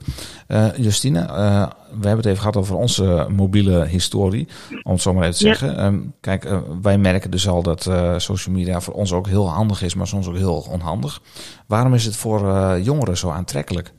[0.48, 4.48] Eh, Justine, eh, we hebben het even gehad over onze mobiele historie.
[4.84, 5.54] Om het zo maar even te Ja.
[5.56, 5.78] zeggen.
[5.78, 7.82] Ehm, kijk, wij merken dus al dat
[8.18, 11.22] social media voor ons ook heel handig is, maar soms ook heel onhandig.
[11.68, 12.40] Waarom is het voor
[12.80, 13.92] jongeren zo aantrekkelijk?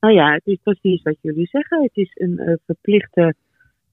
[0.00, 1.82] Nou ja, het is precies wat jullie zeggen.
[1.82, 3.34] Het is een verplichte,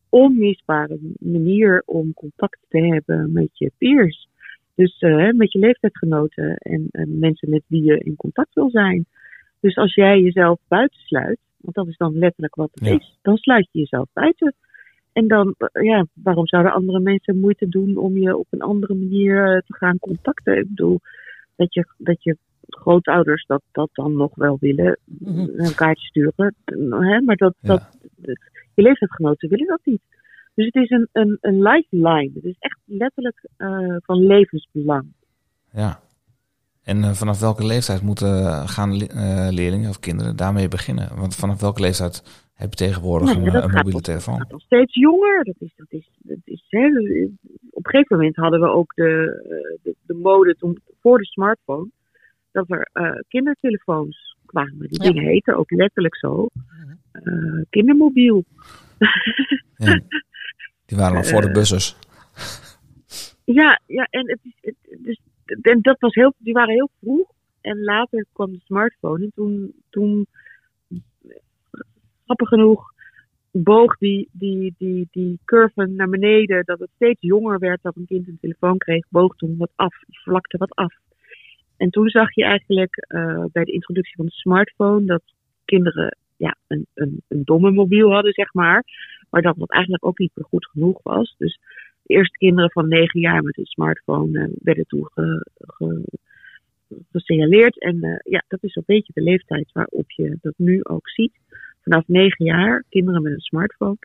[0.09, 4.27] onmisbare manier om contact te hebben met je peers.
[4.75, 9.05] Dus eh, met je leeftijdsgenoten en mensen met wie je in contact wil zijn.
[9.59, 12.95] Dus als jij jezelf buitensluit, want dat is dan letterlijk wat het Ja.
[12.95, 14.53] is, dan sluit je jezelf buiten.
[15.13, 18.93] En dan, eh, ja, waarom zouden andere mensen moeite doen om je op een andere
[18.93, 20.57] manier eh, te gaan contacten?
[20.57, 20.99] Ik bedoel,
[21.55, 25.39] dat je, dat je grootouders dat, dat dan nog wel willen, Mhm.
[25.39, 26.55] een kaartje sturen.
[26.89, 27.21] Hè?
[27.21, 27.67] Maar dat, Ja.
[27.67, 28.37] dat, dat,
[28.73, 30.01] je leeftijdsgenoten willen dat niet.
[30.55, 32.31] Dus het is een, een, een lifeline.
[32.33, 35.05] Het is echt letterlijk eh, van levensbelang.
[35.71, 35.99] Ja.
[36.83, 41.15] En eh, vanaf welke leeftijd moeten gaan le- eh, leerlingen of kinderen daarmee beginnen?
[41.17, 44.37] Want vanaf welke leeftijd heb je tegenwoordig Nee, een, dat een gaat mobiele telefoon?
[44.37, 45.43] gaat nog steeds jonger.
[45.43, 46.85] Dat is, dat is, dat is, hè,
[47.69, 49.41] op een gegeven moment hadden we ook de,
[49.83, 51.89] de, de mode toen, voor de smartphone.
[52.51, 54.79] Dat er eh, kindertelefoons kwamen.
[54.79, 55.09] Die Ja.
[55.11, 56.47] dingen heten ook letterlijk zo.
[57.11, 58.43] eh, kindermobiel.
[59.77, 59.99] Ja.
[60.85, 61.95] Die waren al voor de Eh, bussers.
[63.45, 65.19] Ja, ja en, het is, het, dus,
[65.61, 67.33] en dat was heel, die waren heel vroeg.
[67.61, 69.23] En later kwam de smartphone.
[69.23, 70.27] En toen, toen
[72.25, 72.93] grappig genoeg,
[73.51, 76.63] boog die, die, die, die curve naar beneden.
[76.65, 79.05] Dat het steeds jonger werd dat een kind een telefoon kreeg.
[79.09, 80.93] Boog toen wat af, vlakte wat af.
[81.77, 85.23] En toen zag je eigenlijk eh, bij de introductie van de smartphone dat
[85.65, 88.83] kinderen ja, een, een, een domme mobiel hadden, zeg maar.
[89.35, 91.35] Maar dat dat eigenlijk ook niet goed genoeg was.
[91.37, 91.59] Dus
[92.03, 96.19] de eerste kinderen van negen jaar met een smartphone eh, werden toen ge, ge-
[97.11, 97.79] gesignaleerd.
[97.81, 101.33] En eh, ja, dat is een beetje de leeftijd waarop je dat nu ook ziet.
[101.81, 103.97] Vanaf negen jaar, kinderen met een smartphone.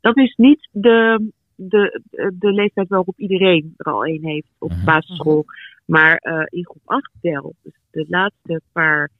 [0.00, 2.00] Dat is niet de, de,
[2.38, 4.84] de leeftijd waarop iedereen er al een heeft op Mhm.
[4.84, 5.44] basisschool.
[5.84, 7.54] Maar eh, in groep 8 wel.
[7.62, 9.10] Dus de laatste paar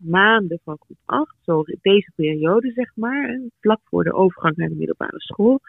[0.00, 4.74] maanden van groep 8, zo deze periode zeg maar, vlak voor de overgang naar de
[4.74, 5.60] middelbare school,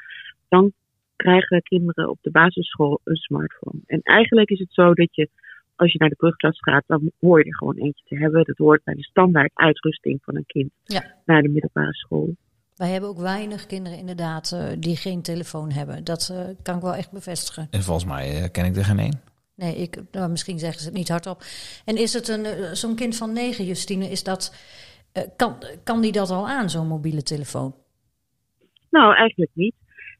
[0.50, 0.72] dan
[1.16, 3.80] krijgen kinderen op de basisschool een smartphone.
[3.86, 5.30] En eigenlijk is het zo dat je,
[5.76, 8.44] als je naar de brugklas gaat, dan hoor je er gewoon eentje te hebben.
[8.44, 11.16] Dat hoort bij de standaard uitrusting van een kind Ja.
[11.26, 12.36] naar de middelbare school.
[12.76, 16.04] Wij hebben ook weinig kinderen inderdaad eh, die geen telefoon hebben.
[16.04, 17.68] Dat eh, kan ik wel echt bevestigen.
[17.72, 19.31] En volgens mij eh, ken ik er geen één.
[19.62, 21.42] Nee, ik, nou, misschien zeggen ze het niet hardop.
[21.86, 24.56] En is het een, eh, zo'n kind van negen, Justine, is dat,
[25.12, 27.76] eh, kan, kan die dat al aan, zo'n mobiele telefoon?
[28.90, 29.76] Nou, eigenlijk niet.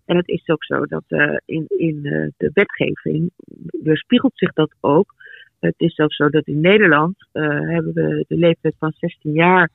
[0.06, 3.32] En het is ook zo dat eh, in, in eh, de wetgeving
[3.84, 5.14] weerspiegelt zich dat ook.
[5.60, 9.70] Het is ook zo dat in Nederland eh, hebben we de leeftijd van 16 jaar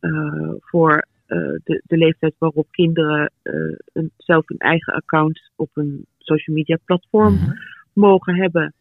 [0.00, 3.54] eh, voor eh, de, de leeftijd waarop kinderen eh,
[3.92, 7.50] een, zelf een eigen account op een social media platform Mhm.
[7.92, 8.74] mogen hebben.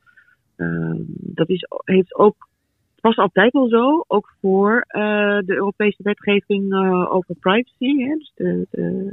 [0.56, 2.50] Ehm, dat is, heeft ook,
[2.94, 7.98] het was altijd al zo, ook voor eh, de Europese wetgeving eh, over privacy.
[7.98, 9.12] Hè, dus de, de,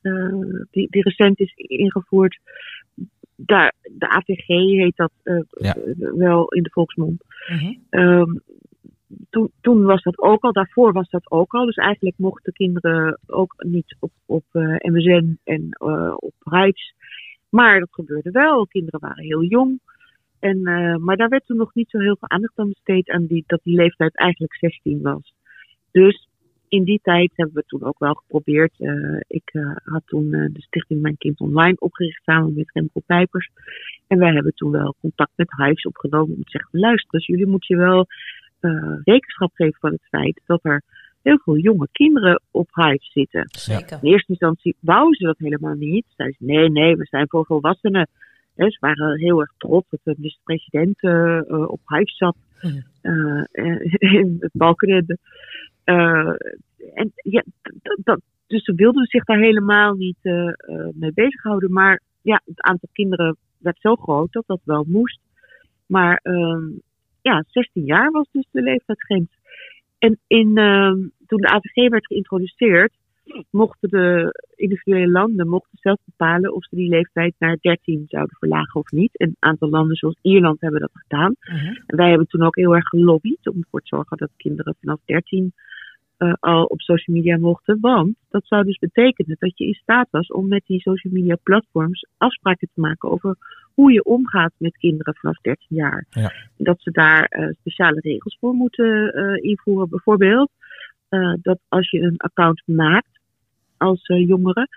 [0.00, 2.38] eh, die, die recent is ingevoerd.
[3.36, 5.12] Daar, de AVG heet dat
[5.50, 5.76] Ja.
[6.16, 7.22] wel in de volksmond.
[7.90, 8.32] Ehm,
[9.30, 11.66] toen, toen was dat ook al, daarvoor was dat ook al.
[11.66, 16.94] Dus eigenlijk mochten kinderen ook niet op, op eh, MSN en eh, op Hives.
[17.48, 18.66] Maar dat gebeurde wel.
[18.66, 19.80] Kinderen waren heel jong.
[20.50, 23.26] En, eh, maar daar werd toen nog niet zo heel veel aandacht aan besteed aan
[23.26, 25.34] die, dat die leeftijd eigenlijk 16 was.
[25.90, 26.28] Dus
[26.68, 28.72] in die tijd hebben we toen ook wel geprobeerd.
[28.78, 33.50] eh, ik eh, had toen de stichting Mijn Kind Online opgericht samen met Remco Pijpers.
[34.06, 37.46] En wij hebben toen wel contact met Hives opgenomen om te zeggen: luister, dus jullie
[37.46, 38.06] moeten je wel
[39.04, 40.82] rekenschap geven van het feit dat er
[41.22, 43.48] heel veel jonge kinderen op Hives zitten.
[43.50, 43.98] Zeker.
[44.02, 46.04] In eerste instantie wouden ze dat helemaal niet.
[46.16, 48.08] Zeiden ze, nee, nee, we zijn voor volwassenen.
[48.54, 52.36] Hè, ze waren heel erg trots dat de minister-president eh, eh, op Hives zat.
[53.00, 53.42] Eh,
[54.18, 55.18] in het Balkenende.
[56.94, 60.18] En ja, dat, dat, dus ze wilden zich daar helemaal niet
[60.94, 61.72] mee bezighouden.
[61.72, 65.20] Maar ja, het aantal kinderen werd zo groot dat dat wel moest.
[65.86, 66.64] Maar ehm,
[67.20, 69.28] ja, 16 jaar was dus de leeftijdsgrens.
[69.98, 72.92] En in, ehm, toen de AVG werd geïntroduceerd,
[73.50, 78.80] mochten de individuele landen mochten zelf bepalen of ze die leeftijd naar 13 zouden verlagen
[78.80, 79.16] of niet.
[79.16, 81.34] En een aantal landen zoals Ierland hebben dat gedaan.
[81.40, 81.66] Mhm.
[81.86, 85.00] En wij hebben toen ook heel erg gelobbyd om ervoor te zorgen dat kinderen vanaf
[85.04, 85.52] 13
[86.16, 87.78] eh, al op social media mochten.
[87.80, 91.36] Want dat zou dus betekenen dat je in staat was om met die social media
[91.42, 93.36] platforms afspraken te maken over
[93.74, 96.06] hoe je omgaat met kinderen vanaf 13 jaar.
[96.10, 96.32] Ja.
[96.56, 99.88] Dat ze daar eh, speciale regels voor moeten eh, invoeren.
[99.88, 100.50] Bijvoorbeeld
[101.42, 103.13] dat als je een account maakt
[103.76, 104.68] als eh, jongere,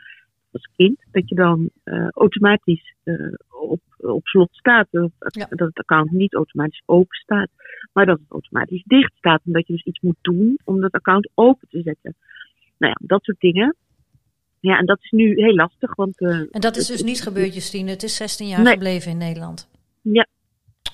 [0.52, 3.16] als kind, dat je dan eh, automatisch eh,
[3.50, 4.88] op, op slot staat.
[4.92, 5.46] Dat, Ja.
[5.50, 7.50] dat het account niet automatisch open staat,
[7.94, 9.42] maar dat het automatisch dicht staat.
[9.46, 12.16] En dat je dus iets moet doen om dat account open te zetten.
[12.78, 13.76] Nou ja, dat soort dingen.
[14.60, 16.20] Ja, en dat is nu heel lastig, want...
[16.20, 17.90] En dat is dus niet gebeurd, Justine.
[17.90, 18.74] Het is 16 jaar Nee.
[18.74, 19.70] gebleven in Nederland.
[20.02, 20.28] Ja.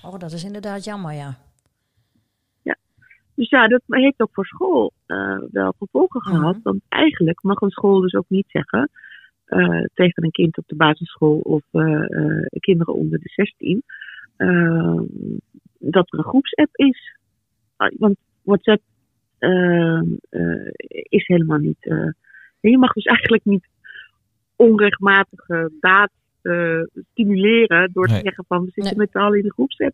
[0.06, 1.38] Oh, dat is inderdaad jammer, ja.
[3.36, 6.58] Dus ja, dat heeft ook voor school eh, wel gevolgen gehad.
[6.64, 8.90] Want eigenlijk mag een school dus ook niet zeggen
[9.46, 12.02] eh, tegen een kind op de basisschool of eh,
[12.60, 13.84] kinderen onder de 16
[14.36, 15.00] eh,
[15.80, 17.18] dat er een groepsapp is.
[17.76, 18.82] Ah, Want WhatsApp
[19.38, 19.98] eh,
[20.30, 21.78] eh, is helemaal niet.
[22.60, 23.68] je mag dus eigenlijk niet
[24.56, 26.12] onrechtmatige daad
[27.12, 28.22] stimuleren door te Nee.
[28.22, 28.96] zeggen van we zitten Nee.
[28.96, 29.94] met z'n allen in de groepsapp.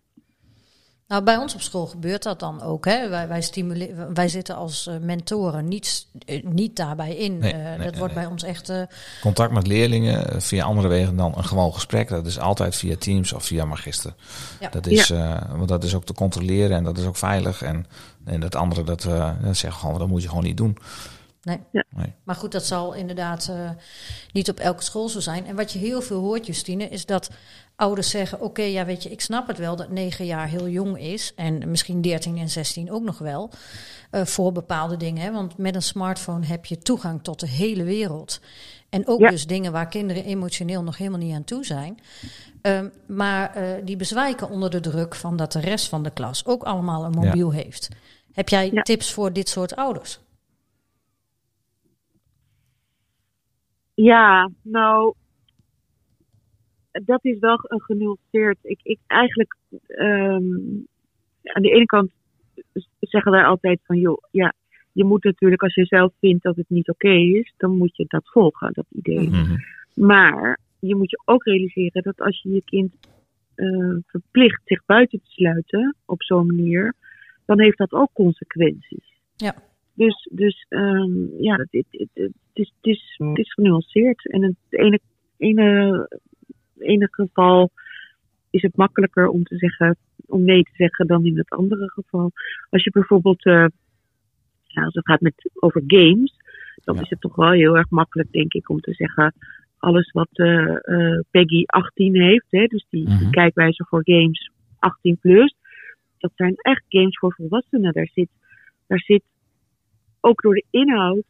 [1.10, 2.86] Nou, bij ons op school gebeurt dat dan ook.
[2.86, 3.10] Hè?
[3.10, 7.38] Wij, wij, stimuleren, wij zitten als eh, mentoren niet, eh, niet daarbij in.
[7.38, 8.24] Nee, Eh, nee, dat nee, wordt nee.
[8.24, 8.70] bij ons echt.
[8.70, 8.82] eh,
[9.22, 12.10] Contact met leerlingen via andere wegen dan een gewoon gesprek.
[12.10, 14.14] Dat is altijd via Teams of via Magister.
[14.60, 14.70] Ja.
[14.70, 17.62] Dat is, eh, want dat is ook te controleren en dat is ook veilig.
[17.62, 17.86] En,
[18.26, 20.78] en dat andere, dat, eh, dat zeggen gewoon, dat moet je gewoon niet doen.
[21.44, 21.60] nee.
[21.72, 21.84] Ja.
[21.96, 22.14] Nee.
[22.24, 23.70] Maar goed, dat zal inderdaad eh,
[24.32, 25.46] niet op elke school zo zijn.
[25.48, 27.30] En wat je heel veel hoort, Justine, is dat
[27.80, 31.00] ouders zeggen: Oké, ja, weet je, ik snap het wel dat 9 jaar heel jong
[31.00, 31.34] is.
[31.36, 33.50] En misschien 13 en 16 ook nog wel.
[34.12, 35.22] eh, voor bepaalde dingen.
[35.24, 35.32] Hè?
[35.32, 38.42] Want met een smartphone heb je toegang tot de hele wereld.
[38.90, 39.30] En ook Ja.
[39.30, 42.00] dus dingen waar kinderen emotioneel nog helemaal niet aan toe zijn.
[42.62, 46.46] Ehm, maar eh, die bezwijken onder de druk van dat de rest van de klas
[46.46, 47.20] ook allemaal een Ja.
[47.26, 47.88] mobiel heeft.
[48.32, 48.82] Heb jij Ja.
[48.82, 50.20] tips voor dit soort ouders?
[53.94, 55.14] Ja, nou,
[56.92, 58.58] dat is wel een genuanceerd.
[58.62, 59.56] Ik, ik eigenlijk,
[59.88, 60.44] ehm,
[61.44, 62.12] aan de ene kant
[63.00, 64.54] zeggen wij altijd van, joh, ja,
[64.92, 68.06] je moet natuurlijk, als je zelf vindt dat het niet oké is, dan moet je
[68.08, 69.30] dat volgen, dat idee.
[69.30, 69.58] Mhm.
[69.94, 72.94] Maar je moet je ook realiseren dat als je je kind
[73.56, 76.94] eh, verplicht zich buiten te sluiten op zo'n manier,
[77.46, 79.22] dan heeft dat ook consequenties.
[79.36, 79.56] Ja.
[79.94, 84.32] Dus, dus ehm, ja, het, het, het, het is, het, is, het is genuanceerd.
[84.32, 85.00] En het ene,
[85.38, 86.08] ene,
[86.82, 87.70] ene geval
[88.50, 92.32] is het makkelijker om te zeggen, om nee te zeggen dan in het andere geval.
[92.70, 93.66] Als je bijvoorbeeld, eh
[94.64, 96.34] ja, als het gaat met, over games,
[96.84, 97.02] dan Ja.
[97.02, 99.34] is het toch wel heel erg makkelijk, denk ik, om te zeggen,
[99.78, 103.30] alles wat eh, eh, Peggy 18 heeft, hè, dus die, Mhm.
[103.30, 105.56] kijkwijze voor games 18 plus,
[106.18, 107.94] dat zijn echt games voor volwassenen.
[107.94, 108.30] Daar zit,
[108.88, 109.24] daar zit
[110.20, 111.24] ook door de inhoud,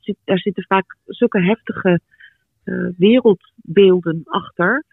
[0.00, 2.00] zit, daar zitten vaak zulke heftige
[2.96, 4.84] wereldbeelden achter.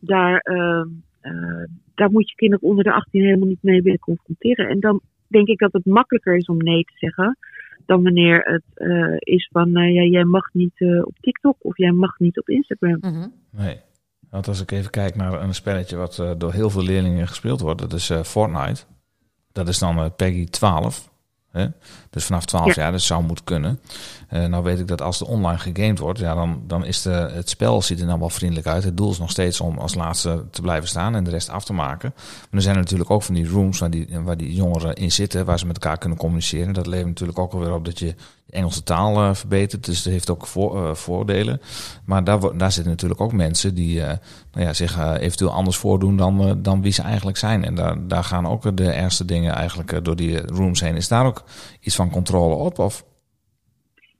[0.00, 0.88] Daar, ehm,
[1.20, 4.68] eh, daar moet je kinderen onder de 18 helemaal niet mee willen confronteren.
[4.68, 7.38] En dan denk ik dat het makkelijker is om nee te zeggen.
[7.86, 11.76] Dan wanneer het eh, is van eh, ja, jij mag niet eh, op TikTok of
[11.76, 12.98] jij mag niet op Instagram.
[13.00, 13.28] Mhm.
[13.50, 13.80] Nee.
[14.30, 17.60] Want als ik even kijk naar een spelletje wat eh, door heel veel leerlingen gespeeld
[17.60, 18.84] wordt, dat is eh, Fortnite.
[19.52, 21.10] Dat is dan eh, Peggy 12.
[21.56, 21.66] Hè?
[22.10, 23.80] Dus vanaf 12 jaar, dat zou moeten kunnen.
[24.28, 27.10] Eh, nou weet ik dat als er online gegamed wordt, ja, dan, dan is de,
[27.10, 28.84] het spel ziet er dan wel vriendelijk uit.
[28.84, 31.64] Het doel is nog steeds om als laatste te blijven staan en de rest af
[31.64, 32.12] te maken.
[32.14, 35.44] Maar er zijn natuurlijk ook van die rooms waar die, waar die jongeren in zitten,
[35.44, 36.74] waar ze met elkaar kunnen communiceren.
[36.74, 38.14] Dat levert natuurlijk ook alweer op dat je
[38.50, 39.84] Engelse taal eh, verbetert.
[39.84, 41.60] Dus dat heeft ook voor, eh, voordelen.
[42.06, 44.06] Maar daar, daar zitten natuurlijk ook mensen die eh,
[44.52, 47.64] nou ja, zich eventueel anders voordoen dan, dan wie ze eigenlijk zijn.
[47.64, 50.96] En daar, daar gaan ook de ergste dingen eigenlijk door die rooms heen.
[50.96, 51.44] Is daar ook
[51.80, 52.78] iets van controle op?
[52.78, 53.04] Of?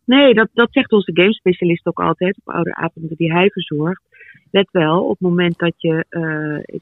[0.04, 4.02] Nee, dat, dat zegt onze gamespecialist ook altijd op ouderavonden die hij verzorgt.
[4.50, 6.04] Let wel, op het moment dat je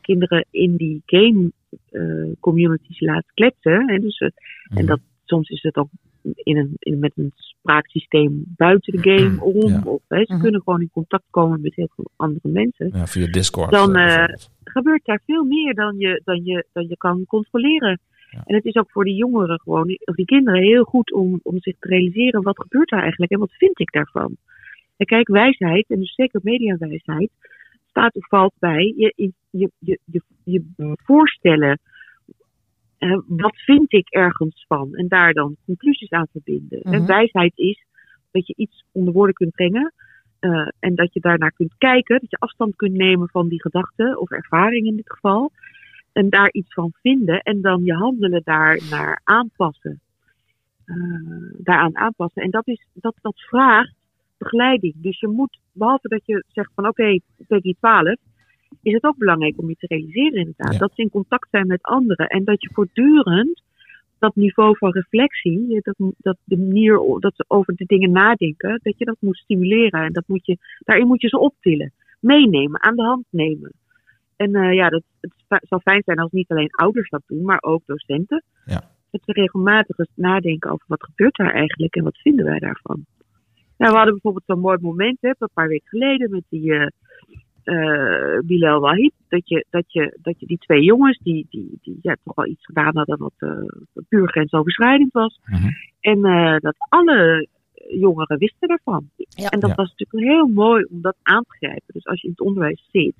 [0.00, 1.52] kinderen in die game
[2.40, 3.88] communities laat kletsen.
[3.88, 4.18] Hè, dus,
[4.74, 5.88] En dat, soms is het ook
[6.34, 9.70] in een, in, met een spraaksysteem buiten de game om.
[9.70, 9.82] Ja.
[9.84, 10.42] Of, hè, ze Mhm.
[10.42, 12.90] kunnen gewoon in contact komen met heel veel andere mensen.
[12.92, 13.70] Ja, via Discord.
[13.70, 14.28] Dan, eh, eh,
[14.64, 18.00] gebeurt daar veel meer dan je, dan je, dan je kan controleren.
[18.30, 18.42] Ja.
[18.44, 21.60] En het is ook voor die jongeren gewoon, of die kinderen, heel goed om, om
[21.60, 24.36] zich te realiseren wat gebeurt daar eigenlijk en wat vind ik daarvan.
[24.96, 27.30] En kijk, wijsheid, en dus zeker mediawijsheid,
[27.88, 30.62] staat of valt bij je, je, je, je, je, je
[30.96, 31.78] voorstellen.
[33.10, 34.94] Eh, wat vind ik ergens van?
[34.94, 36.80] En daar dan conclusies aan verbinden.
[36.82, 37.04] En Mhm.
[37.06, 37.84] wijsheid is
[38.30, 39.92] dat je iets onder woorden kunt brengen.
[40.38, 42.20] eh, en dat je daarnaar kunt kijken.
[42.20, 45.50] Dat je afstand kunt nemen van die gedachten of ervaring in dit geval.
[46.12, 47.40] En daar iets van vinden.
[47.40, 50.00] En dan je handelen daarnaar aanpassen.
[50.84, 50.94] Eh,
[51.58, 52.42] daaraan aanpassen.
[52.42, 53.94] En dat, is, dat, dat vraagt
[54.38, 54.94] begeleiding.
[54.96, 58.14] Dus je moet, behalve dat je zegt van oké, Peggy 12,
[58.82, 60.72] is het ook belangrijk om je te realiseren inderdaad.
[60.72, 60.78] Ja.
[60.78, 62.26] Dat ze in contact zijn met anderen.
[62.26, 63.62] En dat je voortdurend
[64.18, 68.98] dat niveau van reflectie, dat, dat de manier dat ze over de dingen nadenken, dat
[68.98, 70.04] je dat moet stimuleren.
[70.04, 73.72] En dat moet je, daarin moet je ze optillen, meenemen, aan de hand nemen.
[74.36, 75.32] En eh, ja, dat, het
[75.68, 78.42] zou fijn zijn als niet alleen ouders dat doen, maar ook docenten.
[78.64, 78.90] Ja.
[79.10, 83.04] Dat ze regelmatig eens nadenken over wat gebeurt daar eigenlijk en wat vinden wij daarvan.
[83.76, 86.86] Nou, we hadden bijvoorbeeld zo'n mooi moment, hè, een paar weken geleden, met die eh
[87.64, 89.12] eh, Bilal Wahid.
[89.28, 92.46] Dat je, dat, je, dat je die twee jongens, die, die, die ja, toch wel
[92.46, 93.50] iets gedaan hadden wat eh,
[94.08, 95.40] puur grensoverschrijdend was.
[95.44, 95.68] Mhm.
[96.00, 97.48] En eh, dat alle
[97.90, 99.10] jongeren wisten daarvan.
[99.16, 99.48] Ja.
[99.48, 99.76] En dat Ja.
[99.76, 101.94] was natuurlijk heel mooi om dat aan te grijpen.
[101.94, 103.14] Dus als je in het onderwijs zit,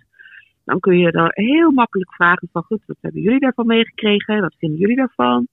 [0.64, 4.40] dan kun je daar heel makkelijk vragen van, goed, wat hebben jullie daarvan meegekregen?
[4.40, 5.46] Wat vinden jullie daarvan?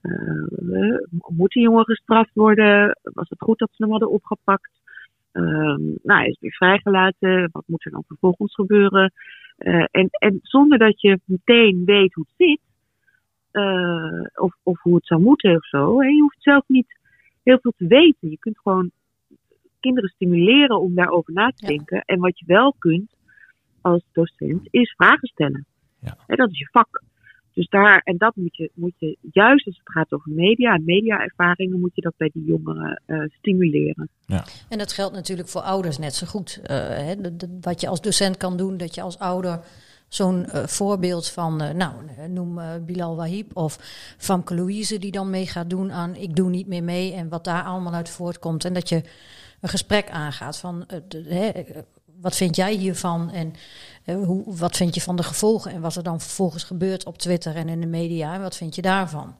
[0.00, 0.98] Eh,
[1.36, 2.98] moeten jongeren gestraft worden?
[3.02, 4.70] Was het goed dat ze hem hadden opgepakt?
[5.36, 7.48] Ehm, nou, hij is weer vrijgelaten.
[7.52, 9.12] Wat moet er dan vervolgens gebeuren?
[9.56, 12.60] Eh, en, en zonder dat je meteen weet hoe het zit,
[13.50, 16.00] eh, of, of hoe het zou moeten of zo.
[16.00, 16.06] Hè?
[16.08, 16.98] Je hoeft zelf niet
[17.42, 18.30] heel veel te weten.
[18.30, 18.90] Je kunt gewoon
[19.80, 21.68] kinderen stimuleren om daarover na te Ja.
[21.68, 22.00] denken.
[22.00, 23.14] En wat je wel kunt
[23.80, 25.66] als docent, is vragen stellen.
[26.00, 26.16] Ja.
[26.26, 27.02] Hè, dat is je vak.
[27.56, 30.84] Dus daar, en dat moet je, moet je juist als het gaat over media en
[30.84, 34.08] mediaervaringen, moet je dat bij die jongeren eh, stimuleren.
[34.68, 36.60] En dat geldt natuurlijk voor ouders net zo goed.
[36.62, 39.60] Eh, hè, de- de- wat je als docent kan doen, dat je als ouder
[40.08, 41.92] zo'n eh, voorbeeld van, eh, nou,
[42.28, 43.76] noem Bilal Wahib of
[44.18, 47.44] Famke Louise die dan mee gaat doen aan ik doe niet meer mee en wat
[47.44, 48.64] daar allemaal uit voortkomt.
[48.64, 49.02] En dat je
[49.60, 51.50] een gesprek aangaat van, de- hè,
[52.20, 53.54] wat vind jij hiervan en
[54.04, 57.18] eh, hoe, wat vind je van de gevolgen en wat er dan vervolgens gebeurt op
[57.18, 59.34] Twitter en in de media en wat vind je daarvan?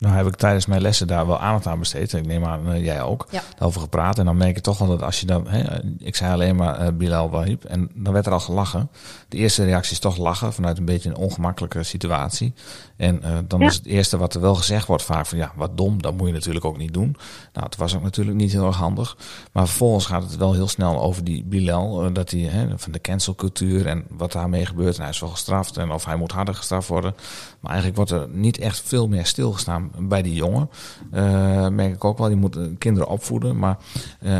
[0.00, 2.12] Nou heb ik tijdens mijn lessen daar wel aandacht aan besteed.
[2.12, 3.42] Ik neem aan, eh, jij ook, Ja.
[3.58, 4.18] over gepraat.
[4.18, 5.48] En dan merk je toch wel dat als je dan...
[5.48, 7.64] Hè, ik zei alleen maar eh, Bilal Wahib.
[7.64, 8.90] En dan werd er al gelachen.
[9.28, 12.54] De eerste reactie is toch lachen vanuit een beetje een ongemakkelijke situatie.
[13.00, 13.66] En eh, dan Ja.
[13.66, 15.38] is het eerste wat er wel gezegd wordt vaak van...
[15.38, 17.16] Ja, wat dom, dat moet je natuurlijk ook niet doen.
[17.52, 19.16] Nou, het was ook natuurlijk niet heel erg handig.
[19.52, 22.04] Maar vervolgens gaat het wel heel snel over die Bilal.
[22.04, 24.94] eh, dat hij hè, van de cancelcultuur en wat daarmee gebeurt.
[24.96, 27.14] En hij is wel gestraft en of hij moet harder gestraft worden.
[27.60, 30.70] Maar eigenlijk wordt er niet echt veel meer stilgestaan bij die jongen.
[31.10, 33.58] Eh, merk ik ook wel, die moet kinderen opvoeden.
[33.58, 33.76] Maar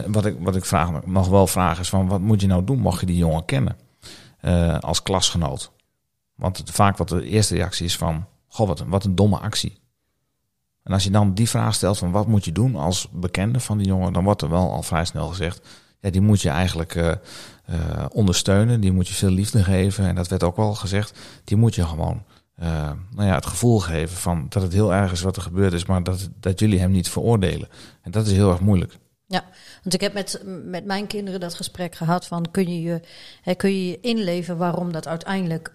[0.07, 2.79] wat, ik, wat ik vraag, nog wel vragen is van wat moet je nou doen
[2.79, 3.77] mocht je die jongen kennen
[4.81, 5.71] als klasgenoot?
[6.35, 9.79] Want vaak wat de eerste reactie is van, goh wat, een- wat een domme actie.
[10.83, 13.79] En als je dan die vraag stelt van wat moet je doen als bekende van
[13.79, 15.69] die jongen, dan wordt er wel al vrij snel gezegd,
[16.01, 17.11] ja, die moet je eigenlijk eh,
[17.65, 20.07] eh, ondersteunen, die moet je veel liefde geven.
[20.07, 23.79] En dat werd ook wel gezegd, die moet je gewoon eh, nou ja, het gevoel
[23.81, 26.79] geven van dat het heel erg is wat er gebeurd is, maar dat, dat jullie
[26.79, 27.69] hem niet veroordelen.
[28.03, 28.99] En dat is heel erg moeilijk.
[29.27, 29.45] Ja,
[29.83, 33.01] want ik heb met, met mijn kinderen dat gesprek gehad van kun je je,
[33.43, 35.73] hè, kun je, je inleven waarom dat uiteindelijk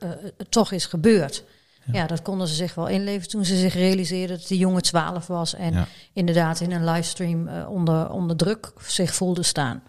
[0.49, 1.43] toch is gebeurd.
[1.91, 2.07] Ja.
[2.07, 5.55] dat konden ze zich wel inleven toen ze zich realiseerden dat die jongen 12 was
[5.55, 5.85] en Ja.
[6.13, 9.83] inderdaad in een livestream eh, onder, onder druk zich voelde staan.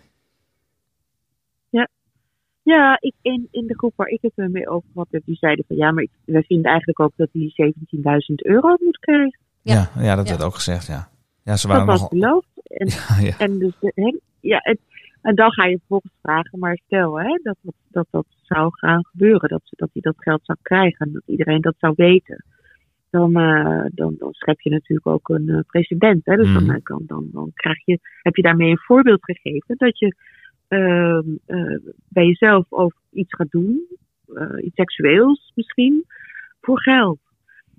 [2.62, 5.36] Ja, ik, in, in de groep waar ik het eh, mee over had, heb, die
[5.36, 9.38] zeiden van ja, maar ik, wij vinden eigenlijk ook dat hij 17.000 euro moet krijgen.
[9.62, 10.02] Ja, Ja.
[10.02, 10.30] ja, dat Ja.
[10.30, 11.08] werd ook gezegd, ja.
[11.42, 12.08] Ja, ze Dat waren was nog...
[12.08, 12.46] beloofd.
[12.62, 13.38] En, Ja, ja.
[13.38, 14.78] en, dus, de- ja, het,
[15.26, 19.04] en dan ga je vervolgens vragen, maar stel hè, dat, dat, dat dat zou gaan
[19.06, 22.44] gebeuren, dat, dat hij dat geld zou krijgen en dat iedereen dat zou weten.
[23.10, 26.24] Dan, eh, dan, dan schep je natuurlijk ook een eh, precedent.
[26.24, 26.36] Hè?
[26.36, 26.66] Dus Mhm.
[26.66, 30.14] dan, dan, dan, dan krijg je, heb je daarmee een voorbeeld gegeven dat je
[30.68, 33.86] ehm, eh, bij jezelf over iets gaat doen,
[34.34, 36.04] eh, iets seksueels misschien,
[36.60, 37.18] voor geld.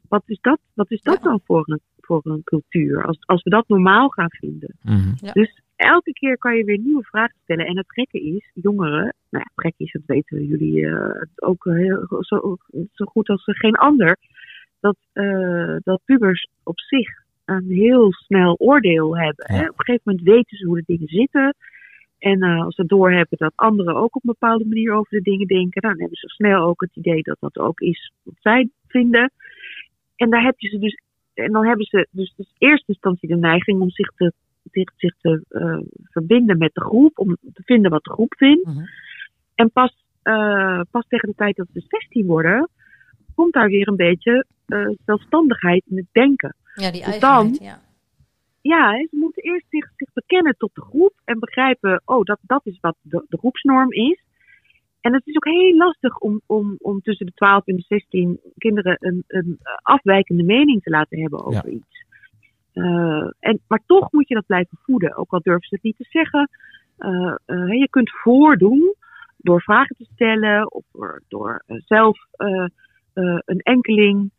[0.08, 1.30] Wat is dat, wat is dat Ja.
[1.30, 3.06] dan voor een, voor een cultuur?
[3.06, 4.76] Als, als we dat normaal gaan vinden.
[4.82, 5.32] Mhm.
[5.34, 7.66] Dus elke keer kan je weer nieuwe vragen stellen.
[7.66, 11.64] En het gekke is, jongeren, nou ja, het gekke is, dat weten jullie eh, ook
[11.64, 12.58] heel, zo,
[12.94, 14.18] zo goed als geen ander,
[14.80, 19.46] dat, eh, dat pubers op zich een heel snel oordeel hebben.
[19.48, 19.62] Hè?
[19.62, 21.56] Op een gegeven moment weten ze hoe de dingen zitten.
[22.20, 25.48] En eh, als ze doorhebben dat anderen ook op een bepaalde manier over de dingen
[25.48, 29.32] denken, dan hebben ze snel ook het idee dat dat ook is wat zij vinden.
[30.16, 31.00] En daar heb je ze dus,
[31.34, 34.34] en dan hebben ze dus, dus in eerste instantie de neiging om zich te
[34.72, 38.66] zich, zich te eh, verbinden met de groep, om te vinden wat de groep vindt.
[38.66, 38.86] Mhm.
[39.56, 42.70] En pas, eh, pas tegen de tijd dat ze 16 worden,
[43.36, 46.56] komt daar weer een beetje eh, zelfstandigheid in het denken.
[46.74, 47.86] Ja, die Dus dan- ja.
[48.62, 52.66] Ja, ze moeten eerst zich, zich bekennen tot de groep en begrijpen, oh, dat, dat
[52.66, 54.24] is wat de, de groepsnorm is.
[55.02, 58.40] En het is ook heel lastig om, om, om tussen de 12 en de 16
[58.58, 62.06] kinderen een, een afwijkende mening te laten hebben over iets.
[62.78, 65.98] Eh, en, maar toch moet je dat blijven voeden, ook al durven ze het niet
[65.98, 66.50] te zeggen.
[66.98, 68.96] Eh, eh, je kunt voordoen
[69.38, 72.20] door vragen te stellen of door, door zelf
[73.46, 74.32] een enkeling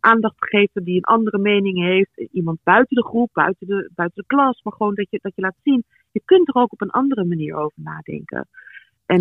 [0.00, 2.30] aandacht geven die een andere mening heeft.
[2.32, 4.62] Iemand buiten de groep, buiten de, buiten de klas.
[4.62, 5.84] Maar gewoon dat je, dat je laat zien.
[6.12, 8.48] Je kunt er ook op een andere manier over nadenken.
[9.06, 9.20] En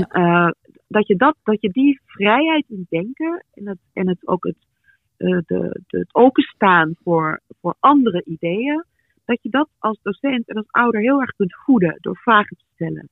[0.88, 4.58] dat, je dat, dat je die vrijheid in denken en het, en het ook het,
[5.20, 5.44] de,
[5.88, 8.86] de, het openstaan voor, voor andere ideeën.
[9.26, 12.66] Dat je dat als docent en als ouder heel erg kunt voeden door vragen te
[12.74, 13.10] stellen.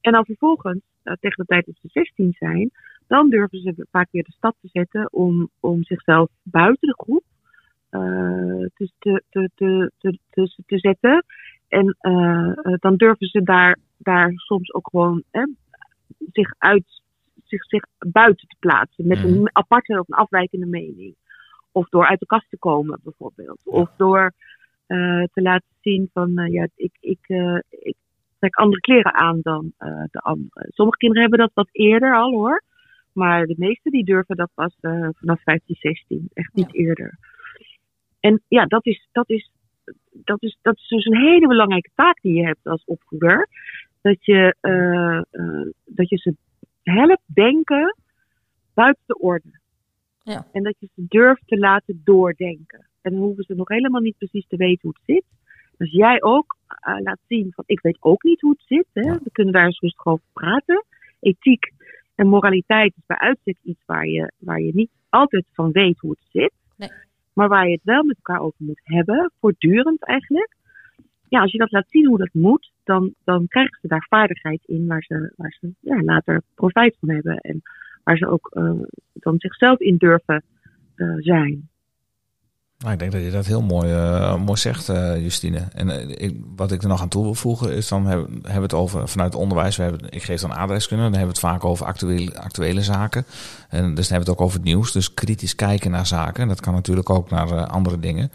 [0.00, 2.70] En dan vervolgens, tegen de tijd dat ze 16 zijn,
[3.06, 7.24] dan durven ze vaak weer de stap te zetten om, om zichzelf buiten de groep
[7.90, 11.24] uh, te, te, te, te, te, te zetten.
[11.68, 15.46] En uh, dan durven ze daar, daar soms ook gewoon hè,
[16.32, 17.02] zich, uit,
[17.44, 21.14] zich, zich buiten te plaatsen met een aparte of een afwijkende mening.
[21.72, 23.60] Of door uit de kast te komen, bijvoorbeeld.
[23.64, 24.32] Of door
[24.92, 27.96] uh, te laten zien van, uh, ja, ik, ik, uh, ik
[28.38, 29.72] trek andere kleren aan dan
[30.10, 30.66] de anderen.
[30.68, 32.62] Sommige kinderen hebben dat wat eerder al hoor.
[33.12, 34.76] Maar de meeste die durven dat pas
[35.18, 36.84] vanaf 15, 16, echt niet ja.
[36.84, 37.18] eerder.
[38.20, 39.50] En ja, dat is, dat, is,
[40.12, 43.48] dat, is, dat is dus een hele belangrijke taak die je hebt als opvoeder.
[44.00, 44.56] Dat je,
[45.84, 46.34] dat je ze
[46.82, 47.96] helpt denken
[48.74, 49.60] buiten de orde.
[50.24, 50.46] Ja.
[50.52, 52.86] En dat je ze durft te laten doordenken.
[53.00, 55.24] En dan hoeven ze nog helemaal niet precies te weten hoe het zit.
[55.78, 56.56] Als jij ook
[57.02, 58.86] laat zien van ik weet ook niet hoe het zit.
[58.92, 59.12] Hè?
[59.12, 60.84] We kunnen daar eens rustig over praten.
[61.20, 61.72] Ethiek
[62.14, 66.10] en moraliteit is bij uitstek iets waar je, waar je niet altijd van weet hoe
[66.10, 66.52] het zit.
[66.76, 66.90] Nee.
[67.32, 70.56] Maar waar je het wel met elkaar over moet hebben, voortdurend eigenlijk.
[71.28, 74.62] Ja, als je dat laat zien hoe dat moet, dan, dan krijgen ze daar vaardigheid
[74.64, 77.36] in waar ze, waar ze ja, later profijt van hebben.
[77.36, 77.62] En
[78.04, 78.70] waar ze ook uh,
[79.12, 80.42] dan zichzelf in durven
[80.96, 81.70] uh, zijn.
[82.78, 84.86] Nou, ik denk dat je dat heel mooi, uh, mooi zegt,
[85.18, 85.58] Justine.
[85.72, 88.60] En ik, wat ik er nog aan toe wil voegen is, dan hebben, hebben we
[88.60, 91.50] het over, vanuit het onderwijs, we hebben, ik geef dan aardrijkskunde, dan hebben we het
[91.50, 93.24] vaak over actuele, actuele zaken.
[93.68, 96.48] En dus dan hebben we het ook over het nieuws, dus kritisch kijken naar zaken.
[96.48, 98.30] Dat kan natuurlijk ook naar andere dingen.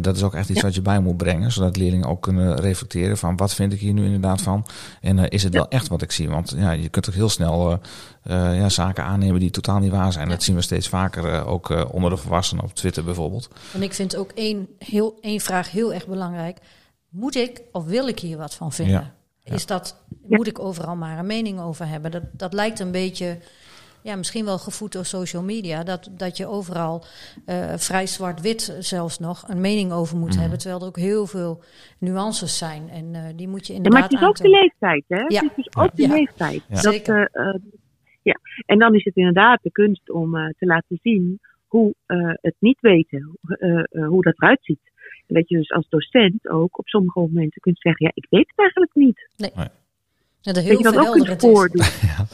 [0.00, 0.66] dat is ook echt iets ja.
[0.66, 3.92] wat je bij moet brengen, zodat leerlingen ook kunnen reflecteren van wat vind ik hier
[3.92, 4.66] nu inderdaad van.
[5.00, 6.28] En is het wel echt wat ik zie?
[6.28, 7.80] Want ja, je kunt ook heel snel
[8.24, 10.28] ja, zaken aannemen die totaal niet waar zijn.
[10.28, 13.48] Dat zien we steeds vaker, ook onder de volwassenen op Twitter bijvoorbeeld.
[13.74, 16.58] En ik vind ook één, heel, één vraag heel erg belangrijk.
[17.08, 18.94] Moet ik of wil ik hier wat van vinden?
[18.94, 19.14] Ja.
[19.38, 19.54] Ja.
[19.54, 19.96] Is dat,
[20.26, 22.10] moet ik overal maar een mening over hebben?
[22.10, 23.38] Dat, dat lijkt een beetje,
[24.02, 25.82] ja, misschien wel gevoed door social media.
[25.82, 27.04] Dat, dat je overal
[27.46, 30.40] uh, vrij zwart-wit zelfs nog een mening over moet Mhm.
[30.40, 30.58] hebben.
[30.58, 31.62] Terwijl er ook heel veel
[31.98, 32.90] nuances zijn.
[32.90, 35.16] En uh, die moet je Ja, inderdaad maar het is ook de leeftijd, hè?
[35.16, 35.42] Ja.
[35.42, 36.62] Het is dus ook de leeftijd.
[36.68, 36.74] Ja.
[36.74, 37.30] Dat, Zeker.
[38.22, 38.40] Ja.
[38.66, 42.54] En dan is het inderdaad de kunst om eh, te laten zien hoe eh, het
[42.58, 44.90] niet weten, eh, hoe dat eruit ziet.
[45.26, 48.48] En dat je dus als docent ook op sommige momenten kunt zeggen, ja, ik weet
[48.48, 49.28] het eigenlijk niet.
[49.36, 49.70] Ja, er
[50.40, 51.36] Dat heel je dat ook kunt is.
[51.38, 51.84] voordoen.
[52.16, 52.26] Ja,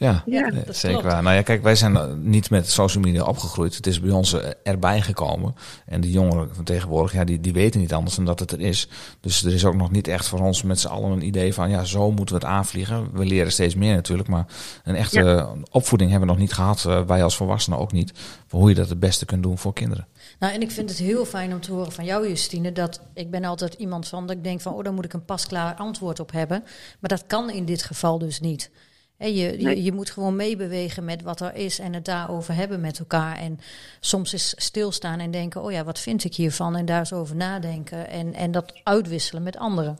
[0.00, 0.24] Ja,
[0.66, 1.12] dat zeker klopt.
[1.12, 1.22] waar.
[1.22, 3.76] Nou ja, kijk, wij zijn eh, niet met social media opgegroeid.
[3.76, 5.54] Het is bij ons eh, erbij gekomen.
[5.86, 8.60] En de jongeren van tegenwoordig, ja, die, die weten niet anders dan dat het er
[8.60, 8.88] is.
[9.20, 11.70] Dus er is ook nog niet echt voor ons met z'n allen een idee van,
[11.70, 13.08] ja, zo moeten we het aanvliegen.
[13.12, 14.46] We leren steeds meer natuurlijk, maar
[14.84, 16.84] een echte opvoeding hebben we nog niet gehad.
[16.84, 18.12] eh, wij als volwassenen ook niet.
[18.46, 20.06] Voor hoe je dat het beste kunt doen voor kinderen.
[20.38, 23.30] Nou, en ik vind het heel fijn om te horen van jou, Justine, dat ik
[23.30, 26.20] ben altijd iemand van dat ik denk van, oh, daar moet ik een pasklaar antwoord
[26.20, 26.62] op hebben.
[27.00, 28.70] Maar dat kan in dit geval dus niet.
[29.20, 29.82] Je, je, Nee.
[29.82, 33.36] je moet gewoon meebewegen met wat er is en het daarover hebben met elkaar.
[33.36, 33.58] En
[34.00, 36.76] soms is stilstaan en denken, oh ja, wat vind ik hiervan?
[36.76, 39.98] En daar eens over nadenken en, en dat uitwisselen met anderen.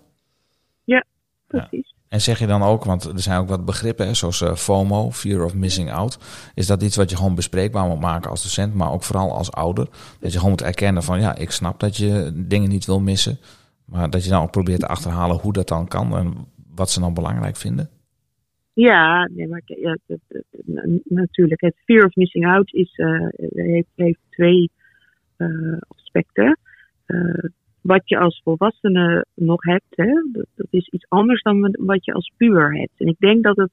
[1.47, 1.95] Precies.
[2.09, 5.11] En zeg je dan ook, want er zijn ook wat begrippen, hè, zoals eh, FOMO,
[5.11, 6.19] Fear of Missing Out.
[6.55, 9.53] Is dat iets wat je gewoon bespreekbaar moet maken als docent, maar ook vooral als
[9.53, 9.89] ouder?
[10.21, 13.39] Dat je gewoon moet erkennen van, ja, ik snap dat je dingen niet wil missen.
[13.85, 17.01] Maar dat je dan ook probeert te achterhalen hoe dat dan kan en wat ze
[17.01, 17.91] dan belangrijk vinden.
[18.73, 21.61] Ja, nee, maar ja, dat- dat- na- natuurlijk.
[21.61, 24.71] Het fear of missing out is, eh, heeft, heeft twee
[25.37, 26.59] eh, aspecten.
[27.07, 27.45] Eh,
[27.81, 32.13] wat je als volwassene nog hebt, hè, dat, dat is iets anders dan wat- je
[32.13, 32.93] als puber hebt.
[33.01, 33.71] En ik denk dat het,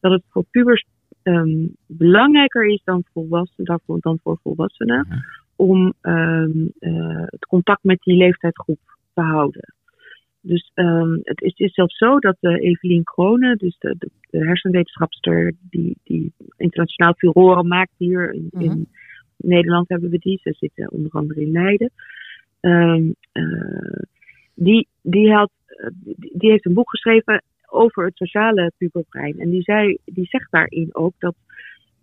[0.00, 0.84] dat het voor pubers
[1.22, 5.06] ehm, belangrijker is dan, volwassen, dan, voor, dan voor volwassenen
[5.56, 8.80] om ehm, eh, het contact met die leeftijdsgroep
[9.14, 9.74] te houden.
[10.42, 15.52] Dus ehm, het, is, zelfs zo dat uh, Evelien Kronen, dus de, de, de hersenwetenschapster
[15.70, 18.82] die, die internationaal furoren maakt hier in, in Mhm.
[19.36, 20.40] Nederland hebben we die.
[20.42, 21.90] Ze zitten onder andere in Leiden.
[22.60, 22.96] Eh,
[24.54, 29.38] die, die, had, eh, die, die heeft een boek geschreven over het sociale puberbrein.
[29.38, 31.34] En die, zei, die zegt daarin ook dat,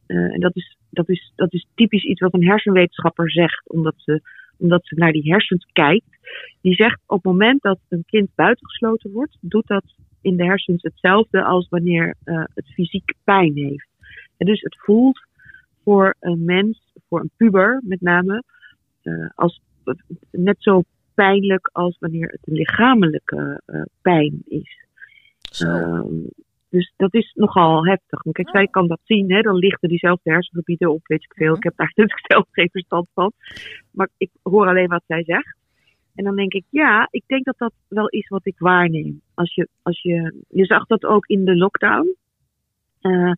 [0.07, 4.21] en dat is, dat, is, dat is typisch iets wat een hersenwetenschapper zegt, omdat ze,
[4.59, 6.17] omdat ze naar die hersens kijkt.
[6.61, 9.83] Die zegt op het moment dat een kind buitengesloten wordt, doet dat
[10.21, 13.87] in de hersens hetzelfde als wanneer eh, het fysiek pijn heeft.
[14.37, 15.27] En dus het voelt
[15.83, 18.43] voor een mens voor een puber met name
[19.01, 19.61] eh, als
[20.31, 20.83] net zo
[21.13, 24.85] pijnlijk als wanneer het een lichamelijke eh, pijn is.
[25.39, 25.67] Zo.
[26.69, 28.21] Dus dat is nogal heftig.
[28.23, 29.41] En Kijk, zij kan dat zien, hè?
[29.41, 31.55] dan lichten diezelfde hersengebieden op, weet ik veel.
[31.55, 33.31] Ik heb daar natuurlijk zelf geen verstand van.
[33.91, 35.57] Maar ik hoor alleen wat zij zegt.
[36.15, 39.21] En dan denk ik, ja, ik denk dat dat wel is wat ik waarneem.
[39.33, 42.15] Als je, als je, je zag dat ook in de lockdown.
[43.01, 43.31] Eh,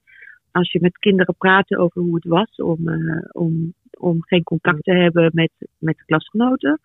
[0.52, 4.84] als je met kinderen praatte over hoe het was om, eh, om, om geen contact
[4.84, 6.80] te hebben met, met de klasgenoten.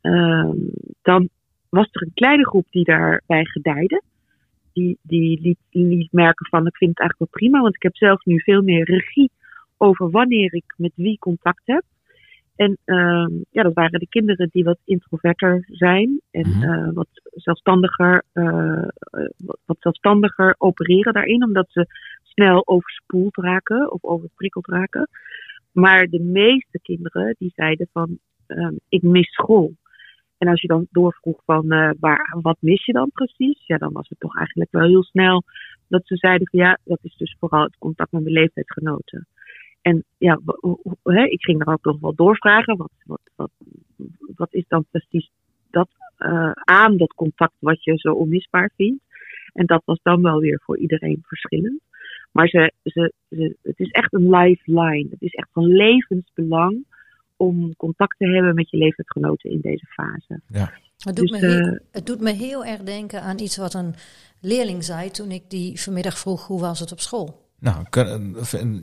[0.00, 0.56] Ehm,
[1.02, 1.28] dan
[1.68, 4.02] was er een kleine groep die daarbij gedijde.
[4.76, 7.96] Die, die liet, liet merken van ik vind het eigenlijk wel prima, want ik heb
[7.96, 9.30] zelf nu veel meer regie
[9.76, 11.82] over wanneer ik met wie contact heb.
[12.56, 16.62] En ehm, ja, dat waren de kinderen die wat introverter zijn en Mhm.
[16.62, 21.86] eh, wat zelfstandiger, eh, eh, wat, wat zelfstandiger opereren daarin, omdat ze
[22.22, 25.08] snel overspoeld raken of overprikkeld raken.
[25.72, 29.72] Maar de meeste kinderen die zeiden van ehm, ik mis school.
[30.38, 33.66] En als je dan doorvroeg van eh, waar, wat mis je dan precies?
[33.66, 35.42] Ja, dan was het toch eigenlijk wel heel snel
[35.88, 39.26] dat ze zeiden van ja, dat is dus vooral het contact met mijn leeftijdsgenoten.
[39.80, 40.40] En ja,
[41.24, 42.76] ik ging er ook nog wel doorvragen.
[42.76, 43.50] Wat, wat, wat,
[44.36, 45.30] wat is dan precies
[45.70, 49.04] dat eh, aan dat contact wat je zo onmisbaar vindt?
[49.52, 51.80] En dat was dan wel weer voor iedereen verschillend.
[52.32, 55.08] Maar ze, ze, ze, het is echt een lifeline.
[55.10, 56.84] Het is echt van levensbelang
[57.36, 60.40] om contact te hebben met je leeftijdsgenoten in deze fase.
[60.96, 63.74] Het doet, Dus, me heel, eh, het doet me heel erg denken aan iets wat
[63.74, 63.94] een
[64.40, 67.44] leerling zei toen ik die vanmiddag vroeg hoe was het op school.
[67.58, 68.36] Nou, kun-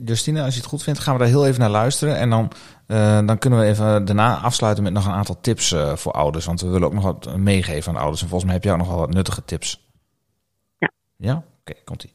[0.04, 2.16] Justine, als je het goed vindt, gaan we daar heel even naar luisteren.
[2.16, 2.50] En dan,
[2.86, 6.44] eh, dan kunnen we even daarna afsluiten met nog een aantal tips eh, voor ouders.
[6.44, 8.22] Want we willen ook nog wat meegeven aan de ouders.
[8.22, 9.88] En volgens mij heb jij ook nog wel wat nuttige tips.
[10.78, 10.90] Ja.
[11.16, 11.44] Ja?
[11.60, 12.12] Oké, komt-ie.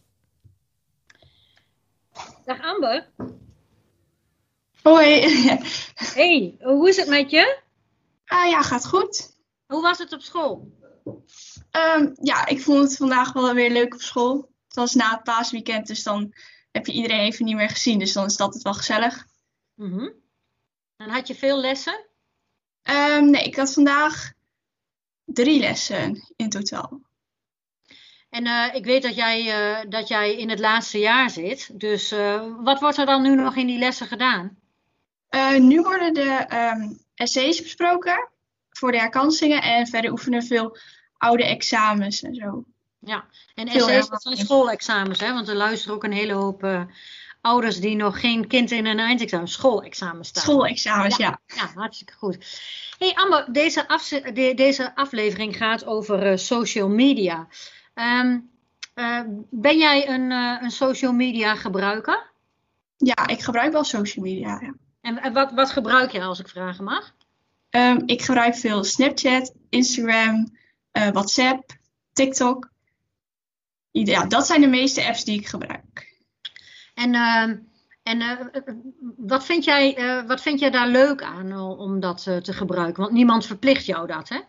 [2.45, 3.07] Dag Amber.
[4.83, 5.21] Hoi.
[6.15, 7.59] Hey, hoe is het met je?
[8.25, 9.37] Ah ja, gaat goed.
[9.65, 10.77] Hoe was het op school?
[11.71, 14.35] Ehm, ja, ik vond het vandaag wel weer leuk op school.
[14.67, 16.33] Het was na het paasweekend, dus dan
[16.71, 17.99] heb je iedereen even niet meer gezien.
[17.99, 19.25] Dus dan is dat altijd wel gezellig.
[19.75, 20.09] Mhm.
[20.97, 22.05] En had je veel lessen?
[22.81, 24.31] Ehm, nee, ik had vandaag
[25.25, 27.01] drie lessen in totaal.
[28.29, 31.79] En eh, ik weet dat jij, eh, dat jij in het laatste jaar zit.
[31.79, 34.57] Dus eh, wat wordt er dan nu nog in die lessen gedaan?
[35.29, 38.29] Eh, nu worden de ehm, essays besproken
[38.69, 39.61] voor de herkansingen.
[39.61, 40.77] En verder oefenen veel
[41.17, 42.63] oude examens en zo.
[42.99, 43.25] Ja,
[43.55, 45.33] en Veel essays dat zijn schoolexamens, hè?
[45.33, 46.81] Want er luisteren ook een hele hoop eh,
[47.41, 50.43] ouders die nog geen kind in een eindexamen, schoolexamen staan.
[50.43, 51.39] Schoolexamens, ja.
[51.47, 52.61] Ja, hartstikke goed.
[52.97, 53.85] Hey Amber, deze,
[54.33, 57.47] de- deze aflevering gaat over eh, social media.
[57.93, 58.39] Ehm,
[58.93, 62.31] eh, ben jij een, een social media gebruiker?
[62.97, 64.59] Ja, ik gebruik wel social media.
[64.61, 64.73] Ja.
[65.09, 67.15] En, en wat, wat gebruik je als ik vragen mag?
[67.69, 70.57] Ehm, ik gebruik veel Snapchat, Instagram,
[70.91, 71.71] eh, WhatsApp,
[72.13, 72.69] TikTok.
[73.91, 76.15] Ja, dat zijn de meeste apps die ik gebruik.
[76.93, 77.57] En, ehm,
[78.03, 78.75] en eh, eh,
[79.17, 83.01] wat, vind jij, wat vind jij daar leuk aan om dat te gebruiken?
[83.01, 84.39] Want niemand verplicht jou dat, hè?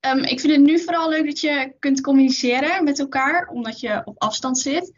[0.00, 4.02] Ehm, ik vind het nu vooral leuk dat je kunt communiceren met elkaar, omdat je
[4.04, 4.92] op afstand zit.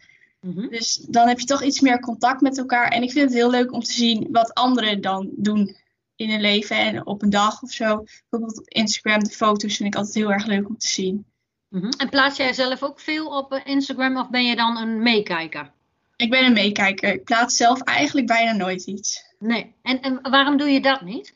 [0.47, 0.69] Mhm.
[0.69, 2.89] Dus dan heb je toch iets meer contact met elkaar.
[2.89, 5.77] En ik vind het heel leuk om te zien wat anderen dan doen
[6.17, 8.05] in hun leven en op een dag of zo.
[8.21, 11.25] Bijvoorbeeld op Instagram, de foto's vind ik altijd heel erg leuk om te zien.
[11.69, 11.89] Mhm.
[11.99, 15.71] En plaats jij zelf ook veel op eh, Instagram of ben je dan een meekijker?
[16.17, 17.13] Ik ben een meekijker.
[17.13, 19.25] Ik plaats zelf eigenlijk bijna nooit iets.
[19.39, 19.75] Nee.
[19.83, 21.35] En, en waarom doe je dat niet?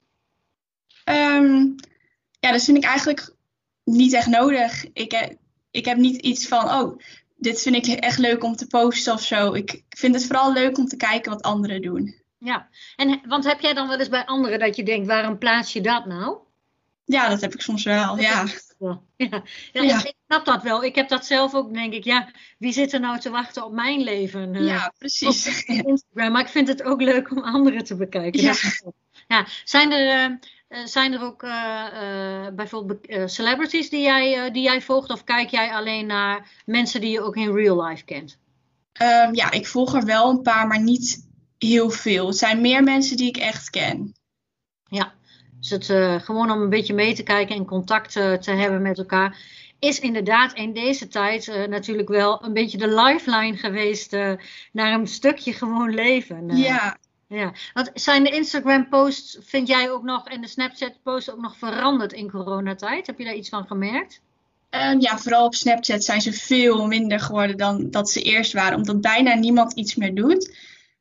[1.04, 1.66] Ehm,
[2.40, 3.34] ja, dat vind ik eigenlijk
[3.84, 4.84] niet echt nodig.
[4.92, 5.36] Ik, heb-
[5.70, 6.98] ik heb niet iets van, oh,
[7.40, 9.52] dit vind ik echt leuk om te posten of zo.
[9.52, 12.14] Ik vind het vooral leuk om te kijken wat anderen doen.
[12.38, 12.68] Ja.
[12.96, 15.80] En, want heb jij dan wel eens bij anderen dat je denkt, waarom plaats je
[15.80, 16.38] dat nou?
[17.04, 18.44] Ja, dat heb ik soms wel, ja.
[18.78, 20.04] Ja, ja.
[20.04, 20.84] Ik, snap dat wel.
[20.84, 22.04] Ik heb dat zelf ook, denk ik.
[22.04, 24.54] Ja, wie zit er nou te wachten op mijn leven?
[24.54, 25.64] eh, Ja, precies.
[25.68, 26.32] op Instagram.
[26.32, 28.42] Maar ik vind het ook leuk om anderen te bekijken.
[28.42, 28.54] Ja.
[29.28, 29.46] Ja.
[29.64, 30.36] Zijn, er, eh,
[30.84, 31.86] zijn er ook eh,
[32.46, 35.10] eh, bijvoorbeeld eh, celebrities die jij, eh, die jij volgt?
[35.10, 38.38] Of kijk jij alleen naar mensen die je ook in real life kent?
[38.92, 42.26] Ehm, ja, ik volg er wel een paar, maar niet heel veel.
[42.26, 44.14] Het zijn meer mensen die ik echt ken.
[44.84, 45.12] Ja,
[45.60, 48.82] dus het, eh, gewoon om een beetje mee te kijken en contact eh, te hebben
[48.82, 49.38] met elkaar.
[49.78, 54.32] Is inderdaad in deze tijd eh, natuurlijk wel een beetje de lifeline geweest eh,
[54.72, 56.50] naar een stukje gewoon leven.
[56.50, 56.58] eh.
[56.62, 56.98] Ja,
[57.36, 57.52] ja.
[57.74, 62.30] Want zijn de Instagram-posts, vind jij ook nog, en de Snapchat-posts ook nog veranderd in
[62.30, 63.06] coronatijd?
[63.06, 64.20] Heb je daar iets van gemerkt?
[64.70, 68.78] Ehm, ja, vooral op Snapchat zijn ze veel minder geworden dan dat ze eerst waren.
[68.78, 70.56] Omdat bijna niemand iets meer doet.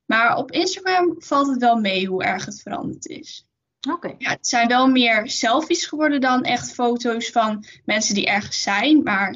[0.06, 3.48] Maar op Instagram valt het wel mee hoe erg het veranderd is.
[3.90, 4.16] Oké.
[4.18, 9.04] Ja, het zijn wel meer selfies geworden dan echt foto's van mensen die ergens zijn.
[9.04, 9.36] Maar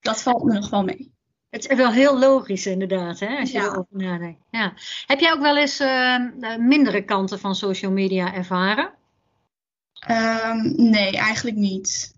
[0.00, 1.12] dat valt me nog wel mee.
[1.50, 3.64] Het is wel heel logisch inderdaad, hè, als je Ja.
[3.64, 4.40] erover nadenkt.
[4.50, 4.72] Ja.
[5.06, 8.90] Heb jij ook wel eens eh, eh, mindere kanten van social media ervaren?
[9.98, 12.14] Ehm, nee, eigenlijk niet.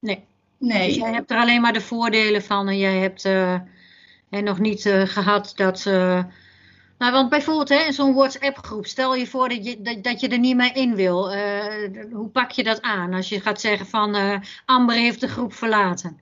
[0.00, 0.24] Nee.
[0.58, 0.86] Nee.
[0.88, 3.60] Dus jij hebt er alleen maar de voordelen van en jij hebt eh,
[4.30, 5.86] hè, nog niet eh, gehad dat...
[5.86, 6.24] eh,
[6.98, 10.28] nou, want bijvoorbeeld hè, in zo'n WhatsApp-groep, stel je voor dat je, dat, dat je
[10.28, 11.32] er niet meer in wil.
[11.32, 15.28] Eh, hoe pak je dat aan als je gaat zeggen van eh, Amber heeft de
[15.28, 16.20] groep verlaten?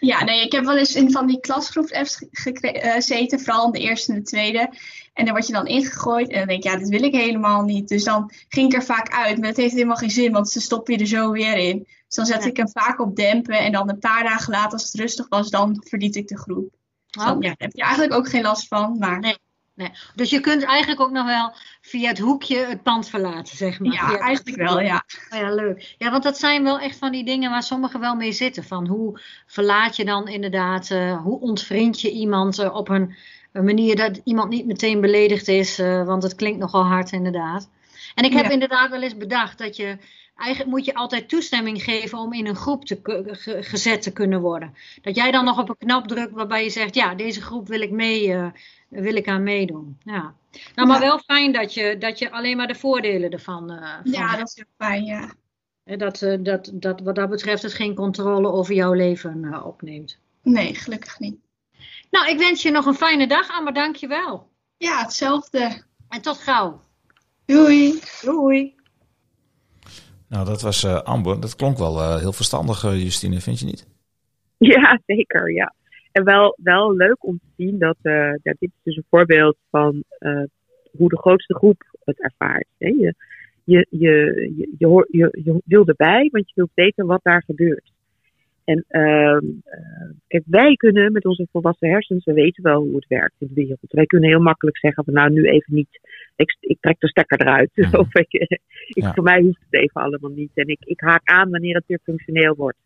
[0.00, 3.78] Ja, nee, ik heb wel eens in van die klasgroep-apps eh, gezeten, vooral in de
[3.78, 4.72] eerste en de tweede.
[5.12, 7.62] En daar word je dan ingegooid en dan denk ik, ja, dit wil ik helemaal
[7.62, 7.88] niet.
[7.88, 10.60] Dus dan ging ik er vaak uit, maar dat heeft helemaal geen zin, want ze
[10.60, 11.86] stoppen je er zo weer in.
[12.08, 12.46] Dus dan Ja.
[12.46, 15.50] ik hem vaak op dempen en dan een paar dagen later, als het rustig was,
[15.50, 16.70] dan verliet ik de groep.
[17.10, 19.36] Dus dan, ja, daar heb je eigenlijk ook geen last van, maar Nee.
[19.78, 19.90] Nee.
[20.14, 23.92] Dus je kunt eigenlijk ook nog wel via het hoekje het pand verlaten, zeg maar.
[23.92, 25.04] ja, eigenlijk wel, ja.
[25.32, 25.94] Oh ja, leuk.
[25.98, 28.64] Ja, want dat zijn wel echt van die dingen waar sommigen wel mee zitten.
[28.64, 33.16] Van hoe verlaat je dan inderdaad, eh, hoe ontvriend je iemand eh, op een,
[33.52, 37.68] een manier dat iemand niet meteen beledigd is, eh, want het klinkt nogal hard inderdaad.
[38.14, 38.50] En ik heb Ja.
[38.50, 39.98] inderdaad wel eens bedacht dat je,
[40.38, 43.00] eigenlijk moet je altijd toestemming geven om in een groep te,
[43.32, 44.74] ge- gezet te kunnen worden.
[45.02, 47.80] Dat jij dan nog op een knop drukt waarbij je zegt, ja, deze groep wil
[47.80, 48.46] ik mee, eh,
[48.88, 49.98] wil ik aan meedoen.
[50.04, 50.34] Ja.
[50.74, 51.06] Nou, maar Ja.
[51.06, 54.54] wel fijn dat je, dat je alleen maar de voordelen ervan van Ja, dat is
[54.56, 55.32] heel fijn, ja.
[55.96, 60.18] Dat, eh, dat, dat wat dat betreft het geen controle over jouw leven opneemt.
[60.42, 61.36] Nee, gelukkig niet.
[62.10, 63.74] Nou, ik wens je nog een fijne dag, Amber.
[63.74, 64.48] Dank je wel.
[64.76, 65.82] Ja, hetzelfde.
[66.08, 66.80] En tot gauw.
[67.44, 68.00] Doei.
[68.22, 68.74] Doei.
[70.28, 71.40] Nou, dat was eh, Amber.
[71.40, 73.86] Dat klonk wel eh, heel verstandig, eh, Justine, vind je niet?
[74.58, 75.52] Ja, zeker.
[75.52, 75.74] Ja.
[76.12, 77.96] En wel, wel leuk om te zien dat,
[78.42, 80.04] dit is dus een voorbeeld van
[80.96, 82.66] hoe de grootste groep het ervaart.
[82.78, 82.88] Hè.
[82.88, 83.14] Je,
[83.64, 87.92] je, je, je, je, je wil erbij, want je wilt weten wat daar gebeurt.
[88.68, 93.06] En ehm, eh, kijk, wij kunnen met onze volwassen hersens, we weten wel hoe het
[93.06, 93.78] werkt in de wereld.
[93.88, 96.00] Wij kunnen heel makkelijk zeggen van nou nu even niet,
[96.36, 97.70] ik, ik trek de stekker eruit.
[97.74, 97.96] Mhm.
[98.02, 99.12] of ik, ik, Ja.
[99.12, 100.50] voor mij hoeft het even allemaal niet.
[100.54, 102.78] En ik, ik haak aan wanneer het weer functioneel wordt.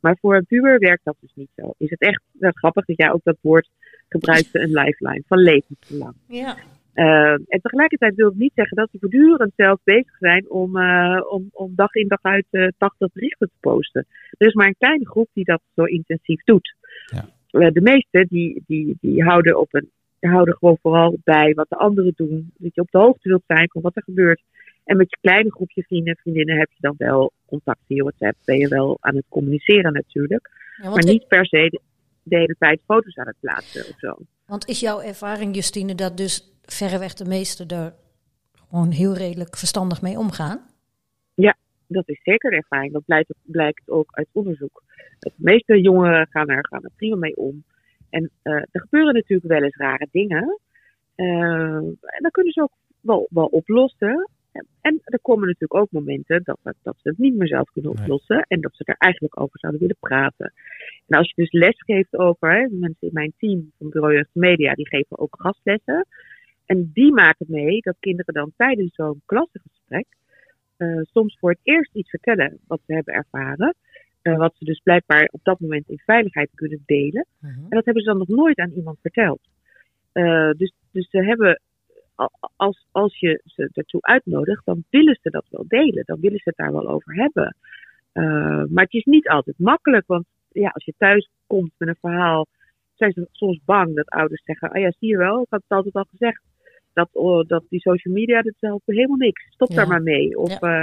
[0.00, 1.74] Maar voor een puber werkt dat dus niet zo.
[1.78, 3.68] Is het echt wel grappig dat jij ook dat woord
[4.08, 6.14] gebruikt, een lifeline, van levensbelang.
[6.28, 6.56] Ja.
[6.98, 11.20] Eh, en tegelijkertijd wil het niet zeggen dat ze voortdurend zelf bezig zijn om, eh,
[11.28, 14.06] om, om dag in dag uit eh 80 berichten te posten.
[14.38, 16.74] Er is maar een kleine groep die dat zo intensief doet.
[17.06, 17.70] Ja.
[17.70, 21.76] De meesten die, die, die, houden op een, die houden gewoon vooral bij wat de
[21.76, 22.52] anderen doen.
[22.56, 24.42] Dat je op de hoogte wilt zijn van wat er gebeurt.
[24.84, 28.36] En met je kleine groepje vrienden en vriendinnen heb je dan wel contact via WhatsApp.
[28.44, 30.50] Ben je wel aan het communiceren natuurlijk.
[30.82, 31.80] Ja, Maar niet per se de,
[32.22, 34.16] de hele tijd foto's aan het plaatsen of zo.
[34.46, 37.94] want is jouw ervaring, Justine, dat dus verreweg de meesten er
[38.68, 40.68] gewoon heel redelijk verstandig mee omgaan?
[41.88, 42.92] dat is zeker de ervaring.
[42.92, 44.82] Dat blijkt, blijkt ook uit onderzoek.
[45.18, 47.64] De meeste jongeren gaan er, gaan er prima mee om.
[48.10, 50.60] En eh, er gebeuren natuurlijk wel eens rare dingen.
[51.14, 51.26] Eh,
[51.76, 54.30] en dan kunnen ze ook wel, wel oplossen.
[54.52, 57.70] En, en er komen natuurlijk ook momenten dat, dat, dat ze het niet meer zelf
[57.72, 58.00] kunnen Nee.
[58.00, 58.44] oplossen.
[58.48, 60.52] En dat ze er eigenlijk over zouden willen praten.
[61.06, 64.30] En als je dus les geeft over, hè, mensen in mijn team van Bureau Jeugd
[64.32, 66.06] Media, die geven ook gastlessen.
[66.68, 70.06] En die maken mee dat kinderen dan tijdens zo'n klassengesprek
[70.76, 73.74] eh, soms voor het eerst iets vertellen wat ze hebben ervaren.
[74.22, 77.26] Eh, wat ze dus blijkbaar op dat moment in veiligheid kunnen delen.
[77.40, 79.40] En dat hebben ze dan nog nooit aan iemand verteld.
[80.12, 81.60] Eh, dus, dus ze hebben,
[82.56, 86.02] als, als je ze ertoe uitnodigt, dan willen ze dat wel delen.
[86.06, 87.56] Dan willen ze het daar wel over hebben.
[88.70, 92.46] Maar het is niet altijd makkelijk, want ja, als je thuis komt met een verhaal,
[92.94, 95.78] zijn ze soms bang dat ouders zeggen: Oh ja, zie je wel, ik had het
[95.78, 96.42] altijd al gezegd.
[96.98, 99.46] Dat, oh, dat die social media, dat helpt helemaal niks.
[99.50, 99.76] Stop Ja.
[99.76, 100.38] daar maar mee.
[100.38, 100.82] Of eh,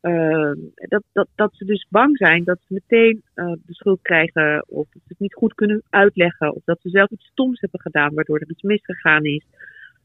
[0.00, 4.64] eh, dat, dat, dat ze dus bang zijn dat ze meteen eh, de schuld krijgen.
[4.68, 6.54] Of dat ze het niet goed kunnen uitleggen.
[6.54, 9.44] Of dat ze zelf iets stoms hebben gedaan, waardoor er iets misgegaan is.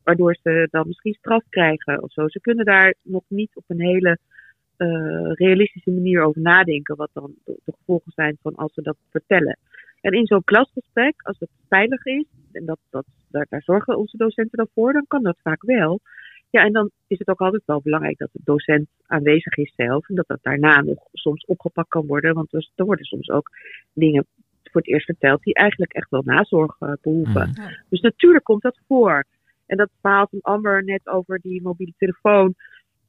[0.04, 2.28] Waardoor ze dan misschien straf krijgen of zo.
[2.28, 4.18] Ze kunnen daar nog niet op een hele
[5.34, 6.96] realistische manier over nadenken.
[6.96, 9.58] Wat dan de, de gevolgen zijn van als ze dat vertellen.
[10.02, 14.18] En in zo'n klasgesprek, als het veilig is, en dat, dat, daar, daar zorgen onze
[14.18, 16.00] docenten dan voor, dan kan dat vaak wel.
[16.50, 20.10] Ja, en dan is het ook altijd wel belangrijk dat de docent aanwezig is zelf.
[20.10, 22.34] En dat dat daarna nog soms opgepakt kan worden.
[22.34, 23.50] Want er, er worden soms ook
[23.94, 24.26] dingen
[24.64, 27.50] voor het eerst verteld die eigenlijk echt wel nazorg eh, behoeven.
[27.50, 27.74] Mhm.
[27.90, 29.24] Dus natuurlijk komt dat voor.
[29.66, 32.56] En dat verhaal van Amber net over die mobiele telefoon.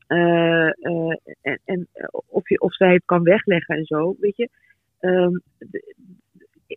[0.07, 1.89] eh, eh, en en
[2.27, 4.17] of, je, of zij het kan wegleggen en zo.
[4.21, 4.49] Weet je.
[4.99, 5.37] ehm,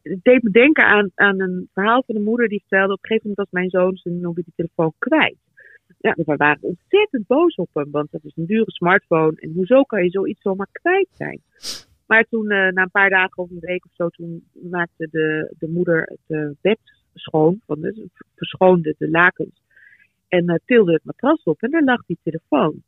[0.04, 2.94] het deed me denken aan, aan een verhaal van een moeder die vertelde.
[2.94, 5.38] Op een gegeven moment was mijn zoon zijn mobiele telefoon kwijt.
[6.00, 9.40] ja, we waren ontzettend boos op hem, want dat is een dure smartphone.
[9.40, 11.42] En hoezo kan je zoiets zomaar kwijt zijn?
[12.08, 15.56] Maar toen, eh, na een paar dagen of een week of zo, toen maakte de,
[15.60, 16.80] de moeder het eh, bed
[17.14, 19.64] schoon, van de, verschoonde de lakens.
[20.28, 22.84] En uh, tilde het matras op en daar lag die telefoon.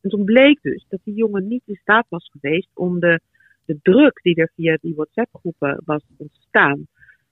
[0.00, 3.20] En toen bleek dus dat die jongen niet in staat was geweest om de,
[3.66, 6.86] de druk die er via die WhatsApp-groepen was ontstaan,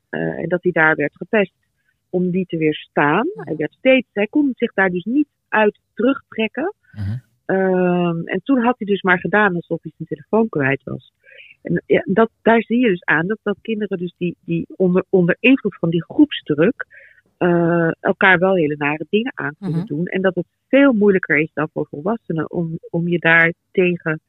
[0.09, 1.53] en dat hij daar werd gepest,
[2.11, 3.27] om die te weerstaan.
[3.35, 6.75] Hij werd steeds, hij kon zich daar dus niet uit terugtrekken.
[6.93, 7.17] Mhm.
[7.45, 11.13] Ehm, en toen had hij dus maar gedaan alsof hij zijn telefoon kwijt was.
[11.63, 15.05] En ja, dat, daar zie je dus aan dat, dat kinderen dus die, die onder,
[15.09, 16.87] onder invloed van die groepsdruk
[17.39, 19.87] uh, elkaar wel hele nare dingen aan kunnen Mhm.
[19.87, 20.07] doen.
[20.07, 24.21] En dat het veel moeilijker is dan voor volwassenen om, om je daar tegen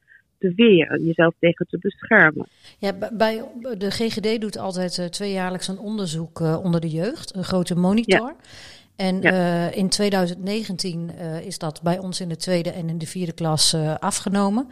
[0.50, 2.48] te weren, jezelf tegen te beschermen.
[2.78, 3.44] Ja, bij,
[3.78, 8.36] de GGD doet altijd eh, tweejaarlijks een onderzoek eh, onder de jeugd, een grote monitor.
[8.96, 9.32] En Ja.
[9.70, 13.32] eh, in 2019 eh, is dat bij ons in de tweede en in de vierde
[13.34, 14.68] klas afgenomen.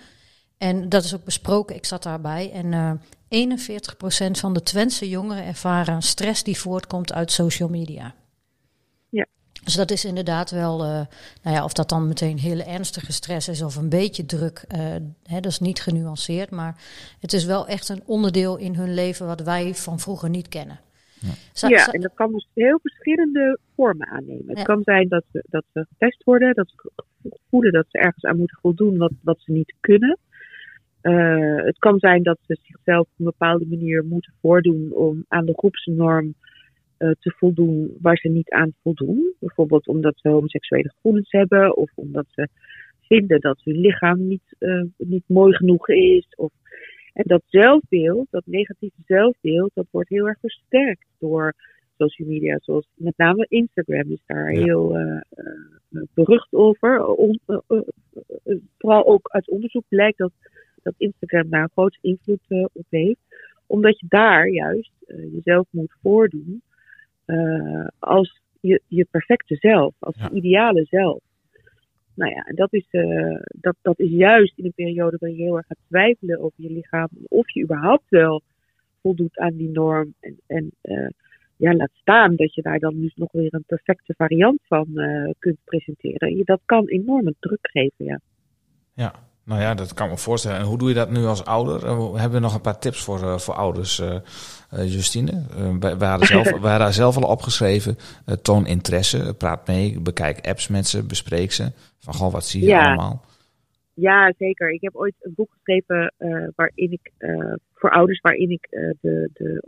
[0.58, 2.52] En dat is ook besproken, ik zat daarbij.
[2.52, 2.92] En eh
[3.30, 8.14] 41% van de Twentse jongeren ervaren stress die voortkomt uit social media.
[9.64, 9.70] Ja.
[9.70, 10.90] Dus dat is inderdaad wel, eh,
[11.44, 14.80] nou ja, of dat dan meteen hele ernstige stress is of een beetje druk, eh,
[15.24, 16.50] hè, dat is niet genuanceerd.
[16.52, 16.76] Maar
[17.20, 20.80] het is wel echt een onderdeel in hun leven wat wij van vroeger niet kennen.
[21.20, 24.44] Ja, za- en dat kan dus heel verschillende vormen aannemen.
[24.48, 24.64] Het Ja.
[24.64, 26.92] kan zijn dat ze, dat ze getest worden, dat ze
[27.50, 30.18] voelen dat ze ergens aan moeten voldoen wat, wat ze niet kunnen.
[31.02, 35.46] Eh, het kan zijn dat ze zichzelf op een bepaalde manier moeten voordoen om aan
[35.46, 36.36] de groepsnorm
[37.10, 39.34] te voldoen waar ze niet aan voldoen.
[39.40, 42.48] Bijvoorbeeld omdat ze homoseksuele gevoelens hebben of omdat ze
[43.02, 46.28] vinden dat hun lichaam niet, eh, niet mooi genoeg is.
[46.36, 46.52] Of,
[47.14, 51.54] en dat zelfbeeld, dat negatieve zelfbeeld, dat wordt heel erg versterkt door
[51.98, 54.64] social media, zoals met name Instagram is daar Ja.
[54.64, 57.00] heel eh, eh, berucht over.
[57.00, 57.78] Eh, eh,
[58.44, 60.32] eh, vooral ook uit onderzoek blijkt dat,
[60.84, 63.20] dat Instagram daar een grote invloed eh, op heeft.
[63.68, 66.62] Omdat je daar juist eh, jezelf moet voordoen
[67.26, 70.30] eh, als je, je perfecte zelf, als Ja.
[70.32, 71.20] je ideale zelf.
[72.16, 75.44] Nou ja, en dat is, eh, dat, dat is juist in een periode waarin je
[75.44, 77.10] heel erg gaat twijfelen over je lichaam.
[77.28, 78.42] Of je überhaupt wel
[79.02, 80.14] voldoet aan die norm.
[80.20, 81.08] En, en eh,
[81.58, 84.88] ja, laat staan dat je daar dan dus nog weer een perfecte variant van
[85.40, 86.36] kunt presenteren.
[86.38, 88.20] Je, dat kan enorme druk geven, ja.
[88.94, 89.14] Ja,
[89.46, 90.58] nou ja, dat kan ik me voorstellen.
[90.58, 91.86] En hoe doe je dat nu als ouder?
[91.86, 94.16] Eh, We hebben nog een paar tips voor, eh, voor ouders, eh,
[94.70, 95.32] eh, Justine.
[95.58, 97.98] Eh, wij, wij hadden zelf, wij hadden zelf al opgeschreven.
[98.42, 101.72] toon interesse, praat mee, bekijk apps met ze, bespreek ze.
[102.00, 102.86] Van goh, wat zie je Ja.
[102.86, 103.26] allemaal?
[103.94, 104.72] Ja, zeker.
[104.72, 106.14] Ik heb ooit een boek geschreven
[106.56, 107.12] waarin ik
[107.74, 108.68] voor ouders, waarin ik
[109.02, 109.62] de, de,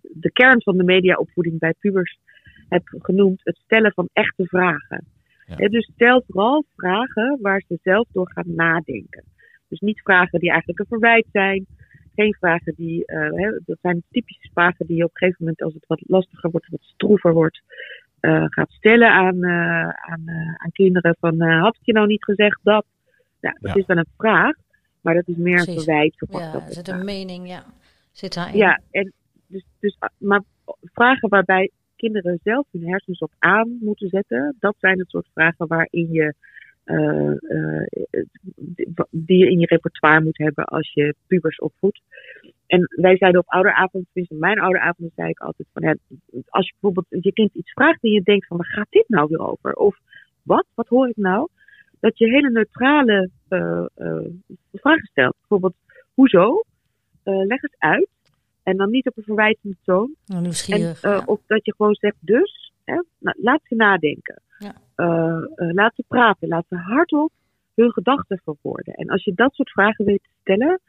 [0.00, 2.18] de kern van de mediaopvoeding bij pubers
[2.68, 5.06] heb genoemd: het stellen van echte vragen.
[5.56, 5.68] Ja.
[5.68, 9.24] Dus stel vooral vragen waar ze zelf door gaan nadenken.
[9.68, 11.66] Dus niet vragen die eigenlijk een verwijt zijn.
[12.14, 15.62] Geen vragen die, eh, hè, dat zijn typische vragen die je op een gegeven moment,
[15.62, 17.62] als het wat lastiger wordt, wat stroever wordt,
[18.20, 21.16] eh, gaat stellen aan, eh, aan, eh, aan kinderen.
[21.20, 22.84] Van, eh, had ik je nou niet gezegd dat?
[23.40, 23.80] Ja, dat Ja.
[23.80, 24.56] is wel een vraag,
[25.00, 26.16] maar dat is meer een verwijt.
[26.16, 27.64] verpakt ja, er een zit een mening, ja.
[28.12, 28.56] Zit daarin.
[28.56, 29.12] Ja, en
[29.46, 30.42] dus, dus, maar
[30.82, 35.66] vragen waarbij kinderen zelf hun hersens op aan moeten zetten, dat zijn het soort vragen
[35.66, 36.34] waarin je,
[36.84, 37.86] eh, eh,
[39.10, 42.00] die je in je repertoire moet hebben als je pubers opvoedt.
[42.66, 45.92] En wij zeiden op ouderavond, tenminste mijn ouderavond, zei ik altijd van, hè,
[46.48, 49.26] als je bijvoorbeeld je kind iets vraagt en je denkt van, waar gaat dit nou
[49.28, 49.72] weer over?
[49.72, 49.98] Of
[50.42, 50.66] wat?
[50.74, 51.48] Wat hoor ik nou?
[52.00, 53.84] Dat je hele neutrale eh,
[54.72, 55.36] vragen stelt.
[55.38, 55.74] Bijvoorbeeld,
[56.14, 56.62] hoezo?
[57.24, 58.08] Leg eens uit.
[58.68, 60.14] En dan niet op een verwijtende toon.
[60.26, 61.02] Nou, En, nieuwsgierig.
[61.02, 61.22] eh, ja.
[61.26, 64.42] Of dat je gewoon zegt, dus, hè, nou, laat ze nadenken.
[64.58, 64.72] Ja.
[64.94, 67.32] Eh, eh, laat ze praten, laat ze hardop
[67.74, 68.94] hun gedachten verwoorden.
[68.94, 70.80] En als je dat soort vragen weet te stellen,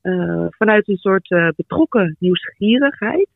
[0.00, 3.28] eh, vanuit een soort eh, betrokken nieuwsgierigheid,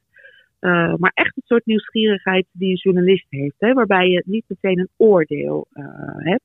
[0.59, 4.78] eh, maar echt een soort nieuwsgierigheid die een journalist heeft, hè, waarbij je niet meteen
[4.78, 5.84] een oordeel eh,
[6.16, 6.44] hebt.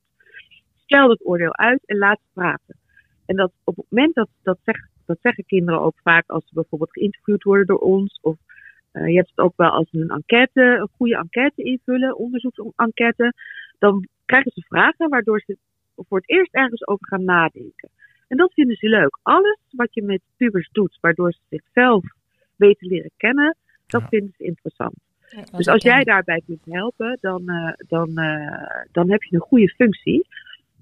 [0.84, 2.76] Stel dat oordeel uit en laat ze praten.
[3.26, 4.76] En dat op het moment dat, dat, zeg,
[5.06, 8.36] dat zeggen kinderen ook vaak als ze bijvoorbeeld geïnterviewd worden door ons, of
[8.90, 13.32] eh, je hebt het ook wel als ze een enquête, een goede enquête invullen, onderzoeksenquête,
[13.78, 15.56] dan krijgen ze vragen waardoor ze
[15.96, 17.88] voor het eerst ergens over gaan nadenken.
[18.28, 19.18] En dat vinden ze leuk.
[19.22, 22.04] Alles wat je met pubers doet, waardoor ze zichzelf
[22.56, 24.08] weten leren kennen, dat Ja.
[24.08, 24.94] vinden ze interessant.
[25.28, 29.40] Ja, Dus als jij daarbij kunt helpen, dan, eh, dan, eh, dan heb je een
[29.42, 30.26] goede functie.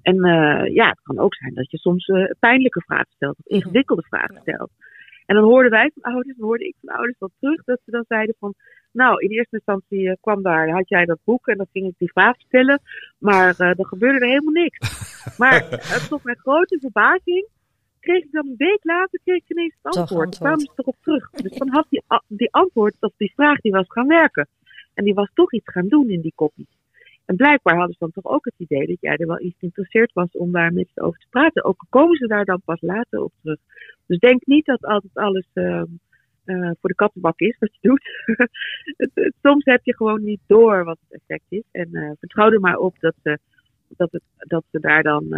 [0.03, 3.47] En eh, ja, het kan ook zijn dat je soms eh, pijnlijke vragen stelt of
[3.47, 4.71] ingewikkelde vragen stelt.
[5.27, 7.91] En dan hoorden wij van ouders, dan hoorde ik van ouders wel terug dat ze
[7.91, 8.55] dan zeiden van,
[8.93, 11.95] Nou, in eerste instantie eh, kwam daar, had jij dat boek en dan ging ik
[11.99, 12.81] die vraag stellen.
[13.19, 14.79] Maar uh, er gebeurde er helemaal niks.
[15.41, 15.69] maar
[16.09, 17.49] tot mijn grote verbazing
[18.01, 20.31] kreeg ik dan een week later kreeg ik ineens het antwoord.
[20.31, 21.31] Daar kwamen ze erop terug.
[21.31, 24.49] Dus dan had die, die antwoord op die vraag, die was gaan werken.
[24.95, 26.69] En die was toch iets gaan doen in die kopie.
[27.33, 30.13] En blijkbaar hadden ze dan toch ook het idee dat jij er wel iets geïnteresseerd
[30.13, 31.65] was om daar met ze over te praten.
[31.65, 33.59] Ook komen ze daar dan pas later op terug.
[34.07, 35.83] Dus denk niet dat altijd alles uh,
[36.45, 38.03] uh, voor de kattenbak is wat je doet.
[38.97, 41.65] het, het, soms heb je gewoon niet door wat het effect is.
[41.71, 43.39] En uh, vertrouw er maar op dat ze,
[43.89, 45.29] dat het, dat ze daar dan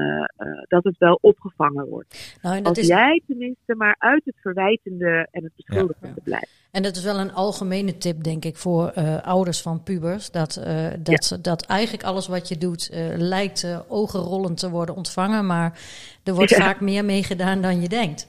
[0.68, 2.38] dat het wel opgevangen wordt.
[2.42, 2.86] Nou, Als is...
[2.86, 6.22] jij tenminste maar uit het verwijtende en het beschuldigende ja.
[6.24, 6.63] blijft.
[6.74, 10.30] En dat is wel een algemene tip, denk ik, voor uh, ouders van pubers.
[10.30, 11.36] Dat, uh, dat, ja.
[11.36, 15.46] dat eigenlijk alles wat je doet uh, lijkt ogenrollend te worden ontvangen.
[15.46, 15.80] Maar
[16.24, 16.56] er wordt ja.
[16.56, 18.28] vaak meer mee gedaan dan je denkt.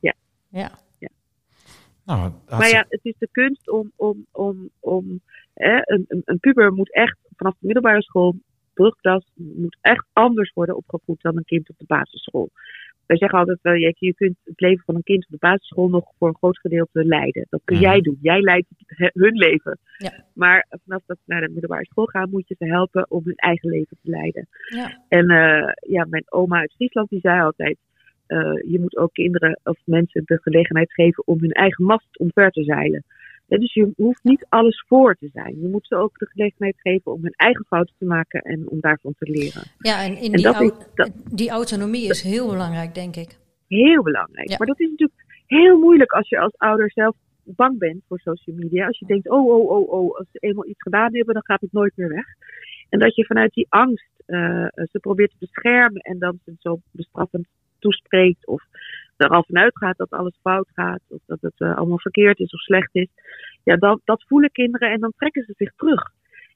[0.00, 0.14] Ja.
[0.48, 0.70] Ja.
[0.98, 1.08] ja.
[2.04, 5.20] Nou, maar ja, het is de kunst om, om, om, om
[5.54, 8.36] hè, een, een, een puber moet echt vanaf de middelbare school,
[8.74, 12.50] brugklas, moet echt anders worden opgevoed dan een kind op de basisschool
[13.06, 15.88] wij zeggen altijd wel, je, je kunt het leven van een kind op de basisschool
[15.88, 17.46] nog voor een groot gedeelte leiden.
[17.50, 17.84] Dat kun Mhm.
[17.84, 18.18] jij doen.
[18.20, 18.66] Jij leidt
[19.12, 19.78] hun leven.
[19.98, 20.24] Ja.
[20.34, 23.36] Maar vanaf dat ze naar de middelbare school gaan, moet je ze helpen om hun
[23.36, 24.48] eigen leven te leiden.
[24.74, 25.02] Ja.
[25.08, 27.78] En uh, ja, mijn oma uit Friesland die zei altijd,
[28.28, 28.38] uh,
[28.72, 32.64] je moet ook kinderen of mensen de gelegenheid geven om hun eigen mast omver te
[32.64, 33.04] zeilen.
[33.58, 35.60] Dus je hoeft niet alles voor te zijn.
[35.60, 38.80] Je moet ze ook de gelegenheid geven om hun eigen fouten te maken en om
[38.80, 39.62] daarvan te leren.
[39.78, 43.16] Ja, en, in En die, dat au- is- dat- die autonomie is heel belangrijk, denk
[43.16, 43.38] ik.
[43.68, 44.48] Heel belangrijk.
[44.48, 44.56] Ja.
[44.58, 48.56] Maar dat is natuurlijk heel moeilijk als je als ouder zelf bang bent voor social
[48.56, 48.86] media.
[48.86, 51.60] Als je denkt, oh, oh, oh, oh, als ze eenmaal iets gedaan hebben, dan gaat
[51.60, 52.26] het nooit meer weg.
[52.88, 56.80] En dat je vanuit die angst eh, ze probeert te beschermen en dan ze zo
[56.90, 57.46] bestraffend
[57.78, 58.62] toespreekt of
[59.16, 62.52] er al vanuit gaat dat alles fout gaat of dat het eh, allemaal verkeerd is
[62.52, 63.08] of slecht is.
[63.64, 66.12] Ja, dat, dat voelen kinderen en dan trekken ze zich terug.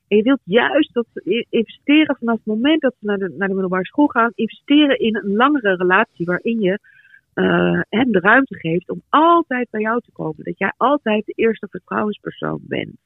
[0.09, 3.49] En je wilt juist dat ze investeren vanaf het moment dat ze naar de, naar
[3.49, 6.79] de middelbare school gaan, investeren in een langere relatie waarin je
[7.35, 10.45] eh, hen de ruimte geeft om altijd bij jou te komen.
[10.45, 12.97] Dat jij altijd de eerste vertrouwenspersoon bent.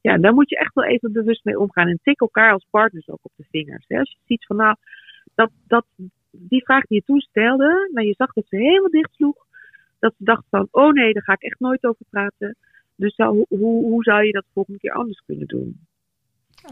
[0.00, 1.88] Ja, daar moet je echt wel even bewust mee omgaan.
[1.88, 3.84] En tik elkaar als partners ook op de vingers.
[3.88, 3.98] Hè?
[3.98, 4.76] Als je ziet van nou,
[5.34, 5.86] dat, dat,
[6.38, 9.46] die vraag die je toen stelde, maar je zag dat ze helemaal dicht sloeg.
[9.98, 12.56] Dat ze dacht van, oh nee, daar ga ik echt nooit over praten.
[12.96, 15.86] Dus zou, hoe, hoe zou je dat de volgende keer anders kunnen doen?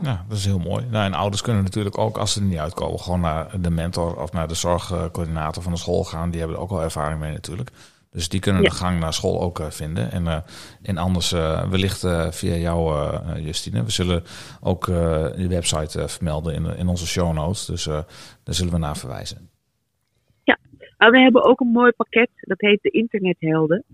[0.02, 0.86] Ja, dat is heel mooi.
[0.90, 4.22] Nou, en ouders kunnen natuurlijk ook, als ze er niet uitkomen, gewoon naar de mentor
[4.22, 6.30] of naar de zorgcoördinator van de school gaan.
[6.30, 7.70] Die hebben er ook al ervaring mee natuurlijk.
[8.10, 8.68] Dus die kunnen Ja.
[8.68, 10.10] de gang naar school ook eh, vinden.
[10.10, 10.38] En, eh,
[10.82, 12.00] en anders eh, wellicht
[12.30, 13.06] via jou,
[13.40, 13.84] Justine.
[13.84, 14.24] We zullen
[14.60, 14.86] ook
[15.36, 17.64] je website vermelden in, in onze show notes.
[17.64, 19.48] Dus daar zullen we naar verwijzen.
[21.04, 23.84] Maar we hebben ook een mooi pakket, dat heet de Internethelden.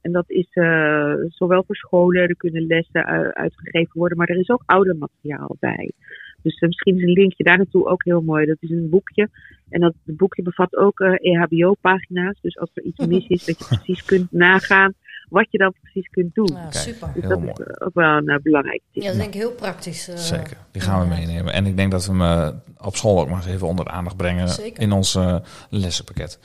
[0.00, 3.04] En dat is eh, zowel voor scholen, er kunnen lessen
[3.34, 5.92] uitgegeven worden, maar er is ook oudermateriaal bij.
[6.42, 8.46] Dus eh, misschien is een linkje daar naartoe ook heel mooi.
[8.46, 9.28] Dat is een boekje.
[9.68, 12.40] En dat boekje bevat ook eh, EHBO-pagina's.
[12.40, 14.94] Dus als er iets mis is, dat je precies kunt nagaan
[15.30, 16.48] wat je dan precies kunt doen.
[16.52, 17.10] Ja, Kijk, super.
[17.14, 17.52] Dus heel dat mooi.
[17.52, 19.02] is eh, ook wel een eh, belangrijke tip.
[19.02, 20.08] Ja, dat denk ik heel praktisch.
[20.08, 21.52] eh, Zeker, die gaan we meenemen.
[21.52, 24.16] En ik denk dat we hem op school ook nog eens even onder de aandacht
[24.16, 24.82] brengen Zeker.
[24.82, 25.18] in ons
[25.70, 26.38] lessenpakket.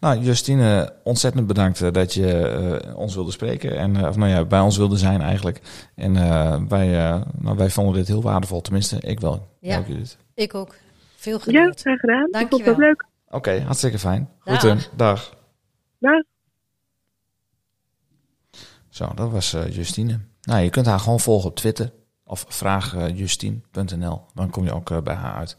[0.00, 3.76] Nou, Justine, ontzettend bedankt dat je eh, ons wilde spreken.
[3.78, 5.60] En, eh, of nou ja, bij ons wilde zijn eigenlijk.
[5.94, 8.60] En eh, wij, eh, nou, wij vonden dit heel waardevol.
[8.60, 9.48] Tenminste, ik wel.
[9.60, 9.82] Ja.
[9.86, 10.16] Judith.
[10.34, 10.74] Ik ook.
[11.16, 11.80] Veel Ja, geleerd.
[11.80, 12.24] graag gedaan.
[12.26, 12.78] Ik vond het Dankjewel.
[12.88, 13.06] leuk.
[13.30, 14.28] Oké, hartstikke fijn.
[14.44, 14.60] Dag.
[14.60, 15.34] Goed, dag.
[15.98, 16.22] Dag.
[18.92, 20.20] Zo, dat was eh, Justine.
[20.42, 21.92] Nou, je kunt haar gewoon volgen op Twitter.
[22.24, 24.20] Of vraagjustine.nl.
[24.34, 25.56] Dan kom je ook eh, bij haar uit.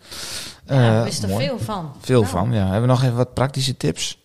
[0.66, 1.46] Ja, Eh, ik wist er mooi.
[1.46, 1.92] veel van.
[2.00, 2.32] Veel Nou.
[2.32, 2.64] van, ja.
[2.64, 4.22] Hebben we nog even wat praktische tips?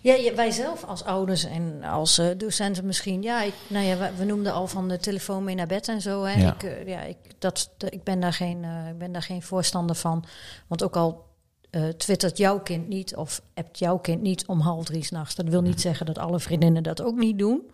[0.00, 3.22] Ja, wij zelf als ouders en als eh, docenten misschien.
[3.22, 6.00] Ja, ik, nou ja, we, we noemden al van de telefoon mee naar bed en
[6.00, 6.24] zo.
[6.24, 6.40] Hè.
[6.40, 6.52] Ja.
[6.54, 9.96] Ik, eh, ja, ik, dat, ik, ben daar geen, eh, ik ben daar geen voorstander
[9.96, 10.24] van.
[10.66, 11.28] Want ook al
[11.70, 15.34] eh, twittert jouw kind niet of appt jouw kind niet om half drie s'nachts.
[15.34, 17.70] Dat wil niet zeggen dat alle vriendinnen dat ook niet doen.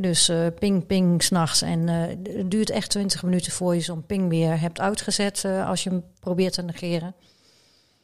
[0.00, 1.62] Dus eh, ping, ping s'nachts.
[1.62, 5.82] En eh, het duurt echt 20 minuten voor je zo'n ping weer hebt uitgezet als
[5.82, 7.14] je hem probeert te negeren.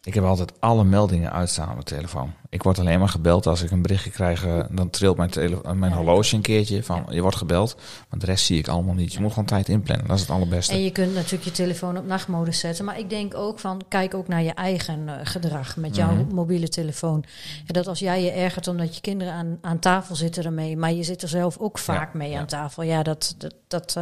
[0.05, 2.33] Ik heb altijd alle meldingen uitstaan op mijn telefoon.
[2.49, 4.45] Ik word alleen maar gebeld als ik een berichtje krijg.
[4.45, 5.97] eh, Dan trilt mijn, eh, mijn Ja.
[5.97, 7.15] horloge een keertje van Ja.
[7.15, 7.77] je wordt gebeld.
[8.11, 9.13] Maar de rest zie ik allemaal niet.
[9.13, 10.07] Je moet gewoon tijd inplannen.
[10.07, 10.73] Dat is het allerbeste.
[10.73, 12.85] En je kunt natuurlijk je telefoon op nachtmodus zetten.
[12.85, 16.35] Maar ik denk ook van, kijk ook naar je eigen eh, gedrag met jouw Mhm.
[16.35, 17.25] mobiele telefoon.
[17.67, 20.93] En dat als jij je ergert omdat je kinderen aan, aan tafel zitten ermee, maar
[20.93, 22.39] je zit er zelf ook vaak mee ja.
[22.39, 22.83] aan tafel.
[22.83, 23.99] Ja, dat, dat, dat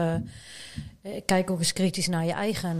[1.26, 2.76] kijk ook eens kritisch naar je eigen,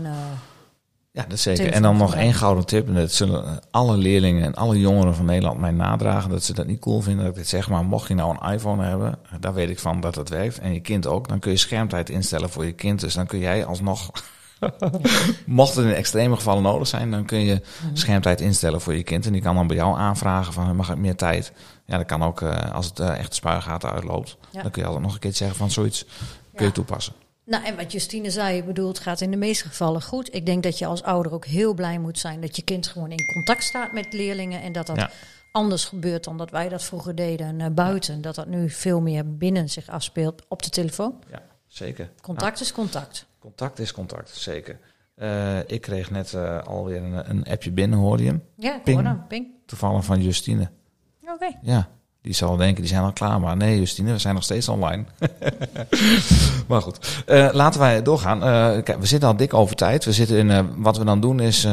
[1.13, 1.71] Ja, dat zeker.
[1.71, 2.87] En dan nog één gouden tip.
[2.87, 6.29] En dat zullen alle leerlingen en alle jongeren van Nederland mij nadragen.
[6.29, 7.69] Dat ze dat niet cool vinden dat ik dit zeg.
[7.69, 10.59] Maar mocht je nou een iPhone hebben, daar weet ik van dat het werkt.
[10.59, 11.27] En je kind ook.
[11.27, 12.99] Dan kun je schermtijd instellen voor je kind.
[12.99, 14.11] Dus dan kun jij alsnog...
[15.45, 17.61] Mocht het in extreme gevallen nodig zijn, dan kun je
[17.93, 19.25] schermtijd instellen voor je kind.
[19.25, 21.51] En die kan dan bij jou aanvragen van mag ik meer tijd.
[21.85, 24.37] Ja, dat kan ook eh, als het eh, echt de spuigaten uitloopt.
[24.51, 24.61] Ja.
[24.61, 26.11] Dan kun je altijd nog een keer zeggen van zoiets kun
[26.55, 26.71] je Ja.
[26.71, 27.13] toepassen.
[27.45, 30.35] Nou, en wat Justine zei, ik bedoel, het gaat in de meeste gevallen goed.
[30.35, 33.11] Ik denk dat je als ouder ook heel blij moet zijn dat je kind gewoon
[33.11, 34.61] in contact staat met leerlingen.
[34.61, 35.09] En dat dat Ja.
[35.51, 38.21] anders gebeurt dan dat wij dat vroeger deden eh, buiten.
[38.21, 41.23] Dat dat nu veel meer binnen zich afspeelt op de telefoon.
[41.31, 42.09] Ja, zeker.
[42.21, 43.25] Contact is contact.
[43.39, 44.79] Contact is contact, zeker.
[45.15, 48.43] Eh, ik kreeg net eh, alweer een, een appje binnen, hoorde je hem?
[48.55, 49.27] Ja, ik Ping.
[49.27, 49.47] Ping.
[49.65, 50.69] Toevallig van Justine.
[51.27, 51.57] Oké.
[51.61, 51.89] Ja,
[52.23, 53.39] die zal denken, die zijn al klaar.
[53.39, 55.03] Maar nee, Justine, we zijn nog steeds online.
[56.67, 58.43] maar goed, Eh, laten wij doorgaan.
[58.43, 60.05] Eh, kijk, we zitten al dik over tijd.
[60.05, 61.67] We zitten in, eh, wat we dan doen is,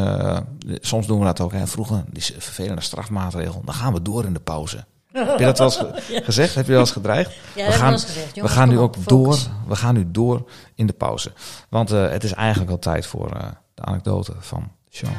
[0.80, 1.52] soms doen we dat ook.
[1.52, 3.62] Hè, vroeger, die vervelende strafmaatregel.
[3.64, 4.84] Dan gaan we door in de pauze.
[5.12, 6.54] Heb je dat wel eens ge- gezegd?
[6.54, 7.30] Heb je wel eens gedreigd?
[7.54, 7.98] Ja, we dat gaan,
[8.34, 9.38] we gaan nu ook door.
[9.68, 11.32] We gaan nu door in de pauze.
[11.68, 13.28] Want het is eigenlijk al tijd voor
[13.74, 15.10] de anekdote van show.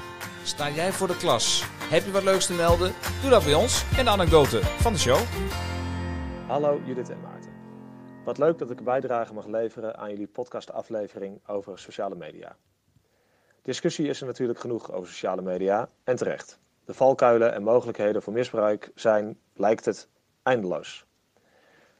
[0.43, 1.63] Sta jij voor de klas?
[1.67, 2.93] Heb je wat leuks te melden?
[3.21, 5.19] Doe dat bij ons in de anekdote van de show.
[6.47, 7.51] Hallo Judith en Maarten.
[8.25, 12.55] Wat leuk dat ik een bijdrage mag leveren aan jullie podcastaflevering over sociale media.
[13.61, 16.59] Discussie is er natuurlijk genoeg over sociale media en terecht.
[16.85, 20.07] De valkuilen en mogelijkheden voor misbruik zijn, lijkt het,
[20.43, 21.05] eindeloos.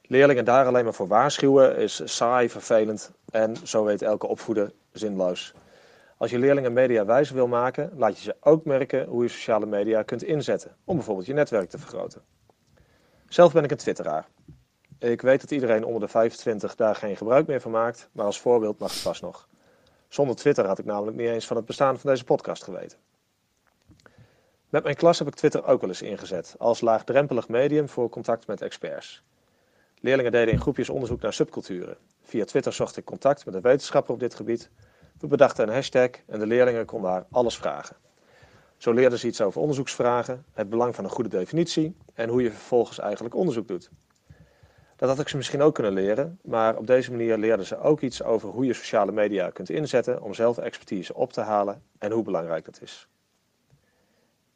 [0.02, 5.54] Leerlingen daar alleen maar voor waarschuwen is saai, vervelend en, zo weet elke opvoeder, zinloos.
[6.22, 10.04] Als je leerlingen mediawijzer wil maken, laat je ze ook merken hoe je sociale media
[10.04, 12.22] kunt inzetten om bijvoorbeeld je netwerk te vergroten.
[13.28, 14.28] Zelf ben ik een twitteraar.
[15.00, 18.40] Ik weet dat iedereen onder de 25 daar geen gebruik meer van maakt, maar als
[18.40, 19.48] voorbeeld mag het vast nog.
[20.08, 22.98] Zonder Twitter had ik namelijk niet eens van het bestaan van deze podcast geweten.
[24.70, 28.48] Met mijn klas heb ik Twitter ook wel eens ingezet, als laagdrempelig medium voor contact
[28.48, 29.24] met experts.
[30.00, 31.98] Leerlingen deden in groepjes onderzoek naar subculturen.
[32.22, 34.70] Via Twitter zocht ik contact met een wetenschapper op dit gebied.
[35.22, 37.96] We bedachten een hashtag en de leerlingen konden haar alles vragen.
[38.78, 42.52] Zo leerden ze iets over onderzoeksvragen, het belang van een goede definitie en hoe je
[42.52, 43.90] vervolgens eigenlijk onderzoek doet.
[44.96, 48.02] Dat had ik ze misschien ook kunnen leren, maar op deze manier leerden ze ook
[48.02, 52.12] iets over hoe je sociale media kunt inzetten om zelf expertise op te halen en
[52.12, 53.08] hoe belangrijk dat is.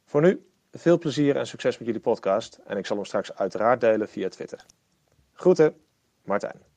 [0.04, 3.80] Voor nu, veel plezier en succes met jullie podcast en ik zal hem straks uiteraard
[3.80, 4.64] delen via Twitter.
[5.32, 5.76] Groeten,
[6.22, 6.75] Martijn.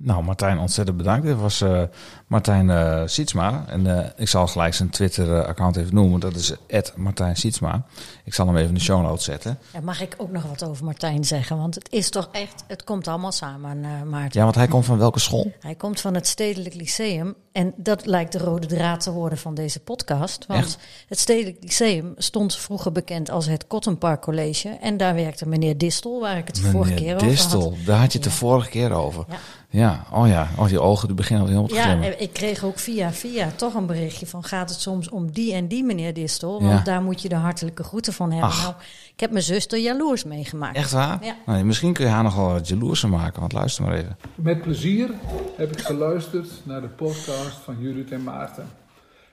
[0.00, 1.26] Nou, Martijn, ontzettend bedankt.
[1.26, 1.82] Dit was eh,
[2.26, 3.64] Martijn eh Sietsma.
[3.68, 6.20] En eh, ik zal gelijk zijn Twitter-account even noemen.
[6.20, 6.52] Dat is
[6.96, 7.84] Martijn Sietsma.
[8.24, 9.58] Ik zal hem even in de show notes zetten.
[9.72, 11.56] Ja, mag ik ook nog wat over Martijn zeggen?
[11.58, 14.38] Want het is toch echt, het komt allemaal samen, Maarten.
[14.38, 15.52] Ja, want hij komt van welke school?
[15.60, 17.34] Hij komt van het Stedelijk Lyceum.
[17.52, 20.46] En dat lijkt de rode draad te worden van deze podcast.
[20.46, 20.78] Want Echt?
[21.08, 24.68] het Stedelijk Lyceum stond vroeger bekend als het Cottonpark College.
[24.68, 27.74] En daar werkte meneer Distel, waar ik het de vorige keer Meneer over Distel, had.
[27.86, 28.32] daar had je het Ja.
[28.32, 29.24] de vorige keer over.
[29.28, 29.36] Ja.
[29.70, 30.48] Ja, oh ja.
[30.58, 33.74] Oh, die ogen die beginnen al helemaal te Ja, ik kreeg ook via via toch
[33.74, 34.44] een berichtje van...
[34.44, 36.62] gaat het soms om die en die meneer Distel?
[36.62, 36.84] Want Ja.
[36.84, 38.48] daar moet je de hartelijke groeten van hebben.
[38.48, 38.62] Ach.
[38.62, 38.74] Nou,
[39.14, 40.76] ik heb mijn zuster jaloers meegemaakt.
[40.76, 41.24] Echt waar?
[41.24, 41.34] Ja.
[41.46, 43.40] Nou, misschien kun je haar nog wel wat jaloerser maken.
[43.40, 44.16] Want luister maar even.
[44.34, 45.10] Met plezier
[45.56, 48.66] heb ik geluisterd naar de podcast van Judith en Maarten.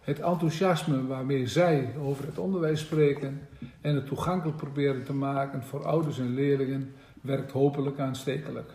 [0.01, 3.41] Het enthousiasme waarmee zij over het onderwijs spreken
[3.81, 8.69] en het toegankelijk proberen te maken voor ouders en leerlingen werkt hopelijk aanstekelijk.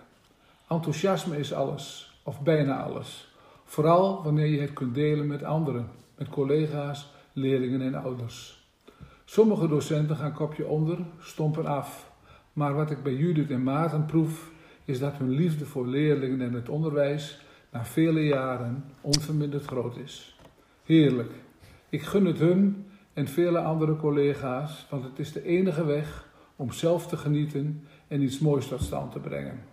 [0.70, 3.34] Enthousiasme is alles, of bijna alles.
[3.64, 8.68] Vooral wanneer je het kunt delen met anderen, met collega's, leerlingen en ouders.
[9.24, 12.12] Sommige docenten gaan kopje onder, stompen af.
[12.52, 14.50] Maar wat ik bij Judith en Maarten proef,
[14.84, 17.40] is dat hun liefde voor leerlingen en het onderwijs
[17.70, 20.38] na vele jaren onverminderd groot is.
[20.84, 21.32] Heerlijk.
[21.88, 26.72] Ik gun het hun en vele andere collega's, want het is de enige weg om
[26.72, 29.69] zelf te genieten en iets moois tot stand te brengen.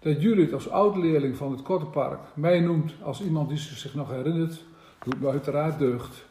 [0.00, 4.64] Dat Judith als oud-leerling van het Kottenpark mij noemt als iemand die zich nog herinnert,
[5.04, 6.24] doet me uiteraard deugd.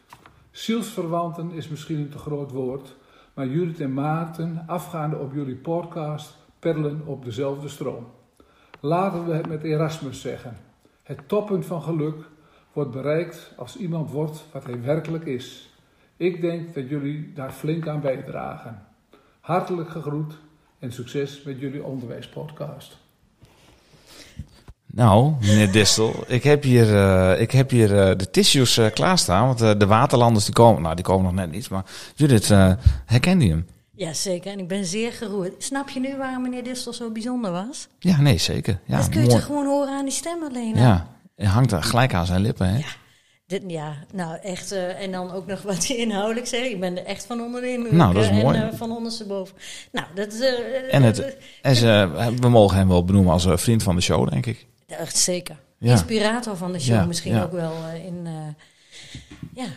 [0.52, 2.96] Zielsverwanten is misschien een te groot woord,
[3.34, 8.08] maar Judith en Maarten, afgaande op jullie podcast, perlen op dezelfde stroom.
[8.80, 10.58] Laten we het met Erasmus zeggen.
[11.04, 12.24] Het toppunt van geluk
[12.74, 15.74] wordt bereikt als iemand wordt wat hij werkelijk is.
[16.18, 18.88] Ik denk dat jullie daar flink aan bijdragen.
[19.40, 20.38] Hartelijk gegroet
[20.80, 23.08] en succes met jullie onderwijspodcast.
[24.92, 29.46] Nou, meneer Distel, ik heb hier, eh, ik heb hier eh, de tissues eh, klaarstaan.
[29.46, 31.70] Want de waterlanders die komen, nou die komen nog net niet.
[31.70, 31.86] Maar
[32.16, 32.48] Judith,
[33.06, 33.68] herkende je hem?
[33.96, 34.52] Ja, zeker.
[34.52, 35.64] En ik ben zeer geroerd.
[35.64, 37.88] Snap je nu waarom meneer Distel zo bijzonder was?
[38.00, 38.80] Ja, nee, zeker.
[38.86, 39.40] Ja, dat kun je mooi.
[39.40, 40.76] toch gewoon horen aan die stem alleen.
[40.76, 40.82] al?
[40.82, 42.78] Ja, hij hangt er gelijk aan zijn lippen, hè?
[42.78, 42.86] Ja.
[43.48, 44.72] Dit, ja, nou echt.
[44.72, 46.70] en dan ook nog wat inhoudelijk zegt.
[46.70, 47.92] Ik ben er echt van onder de indruk.
[47.92, 48.58] Nou, dat is mooi.
[48.58, 49.56] En eh, van ondersteboven.
[49.92, 50.40] Nou, dat is...
[50.92, 52.10] En het, en ze,
[52.40, 54.68] we mogen hem wel benoemen als vriend van de show, denk ik.
[54.90, 55.60] Echt zeker.
[55.80, 58.22] Inspirator van de show misschien ook wel eh, in...
[58.26, 58.34] eh,
[59.54, 59.68] ja,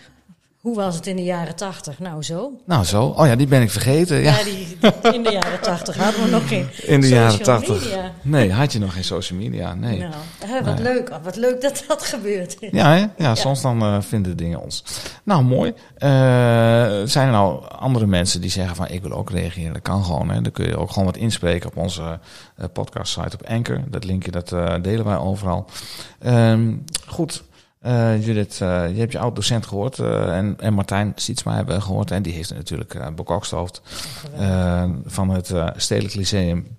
[0.62, 1.98] hoe was het in de jaren tachtig?
[1.98, 2.52] Nou, zo.
[2.66, 3.04] Nou zo.
[3.04, 4.16] Oh ja, die ben ik vergeten.
[4.20, 4.36] Ja.
[4.38, 7.96] Ja, die, die- in de jaren tachtig hadden we nog geen In de jaren tachtig.
[8.22, 9.74] Nee, had je nog geen social media.
[9.74, 9.98] Nee.
[9.98, 10.12] Nou,
[10.46, 10.82] hè, wat Nee.
[10.82, 11.10] leuk.
[11.22, 12.56] Wat leuk dat dat gebeurt.
[12.60, 13.04] Ja, hè?
[13.24, 14.84] ja, soms dan eh, vinden dingen ons.
[15.24, 15.72] Nou, mooi.
[15.96, 16.10] Eh,
[17.04, 19.72] zijn er nou andere mensen die zeggen van ik wil ook reageren?
[19.72, 20.30] Dat kan gewoon.
[20.30, 20.40] Hè?
[20.40, 22.18] Dan kun je ook gewoon wat inspreken op onze
[22.56, 23.80] eh podcast site op Anchor.
[23.88, 24.48] Dat linkje dat
[24.82, 25.66] delen wij overal.
[26.18, 26.72] Ehm,
[27.06, 27.42] goed.
[27.82, 32.10] Eh, Judith, eh, je hebt je oud-docent gehoord eh, en, en Martijn Sietsma hebben gehoord.
[32.10, 33.82] En die heeft natuurlijk uh, bekokstoofd
[35.04, 36.76] van het Stedelijk Lyceum.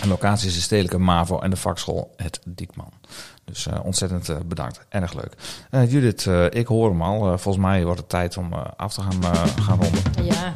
[0.00, 2.92] En locatie is de Stedelijke MAVO en de vakschool Het Diekman.
[3.44, 4.86] Dus ontzettend bedankt.
[4.88, 5.34] Erg leuk.
[5.90, 7.38] Judith, ik hoor hem al.
[7.38, 10.02] Volgens mij wordt het tijd om af te gaan, gaan ronden.
[10.24, 10.54] Ja,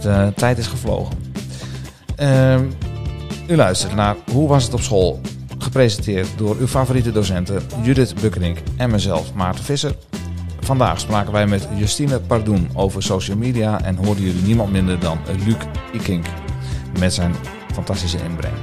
[0.00, 1.16] De tijd is gevlogen.
[2.16, 2.70] Ehm,
[3.48, 5.20] u luistert naar Hoe was het op school?
[5.64, 9.94] Gepresenteerd door uw favoriete docenten Judith Bukkerink en mezelf, Maarten Visser.
[10.60, 15.18] Vandaag spraken wij met Justine Pardoen over social media en hoorden jullie niemand minder dan
[15.44, 15.56] Luc
[15.92, 16.26] Ikink
[16.98, 17.34] met zijn
[17.72, 18.54] fantastische inbreng.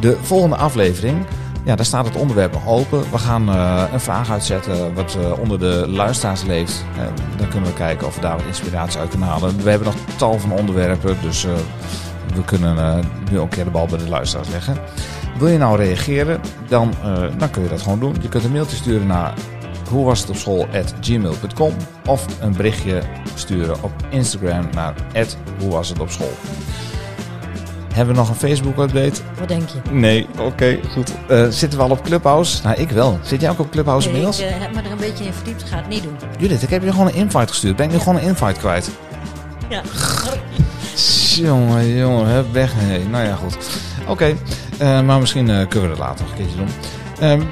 [0.00, 1.26] De volgende aflevering,
[1.64, 3.10] ja, daar staat het onderwerp open.
[3.10, 6.84] We gaan eh, een vraag uitzetten wat eh, onder de luisteraars leeft.
[6.96, 7.04] Eh,
[7.36, 9.62] dan kunnen we kijken of we daar wat inspiratie uit kunnen halen.
[9.62, 11.46] We hebben nog tal van onderwerpen, dus
[12.34, 14.76] we kunnen nu ook een keer de bal bij de luisteraars leggen.
[15.38, 18.16] Wil je nou reageren, dan, eh, dan kun je dat gewoon doen.
[18.20, 19.34] Je kunt een mailtje sturen naar
[19.90, 20.66] hoe was het op school
[21.00, 21.72] gmail.com
[22.06, 23.02] of een berichtje
[23.34, 24.94] sturen op Instagram naar
[25.58, 26.32] hoe was het op school.
[27.94, 29.20] Hebben we nog een Facebook update?
[29.38, 29.90] wat denk je?
[29.90, 31.12] Nee, oké, goed.
[31.28, 32.62] Eh, zitten we al op Clubhouse?
[32.62, 33.18] Nou, ik wel.
[33.22, 34.40] Zit jij ook op Clubhouse Nee, inmiddels?
[34.46, 35.62] ik eh, heb me er een beetje in verdiept.
[35.62, 36.16] Ga het niet doen.
[36.38, 37.76] Judith, ik heb je gewoon een invite gestuurd.
[37.76, 38.90] Ben ik nu gewoon een invite kwijt?
[39.68, 39.82] Ja.
[41.36, 42.72] Jongen, jongen, hup, weg.
[42.86, 43.04] Nee.
[43.08, 43.56] Nou ja, goed.
[44.06, 44.34] Oké,
[44.78, 46.68] eh, maar misschien eh, kunnen we dat later nog een keertje doen.
[47.20, 47.42] Ehm,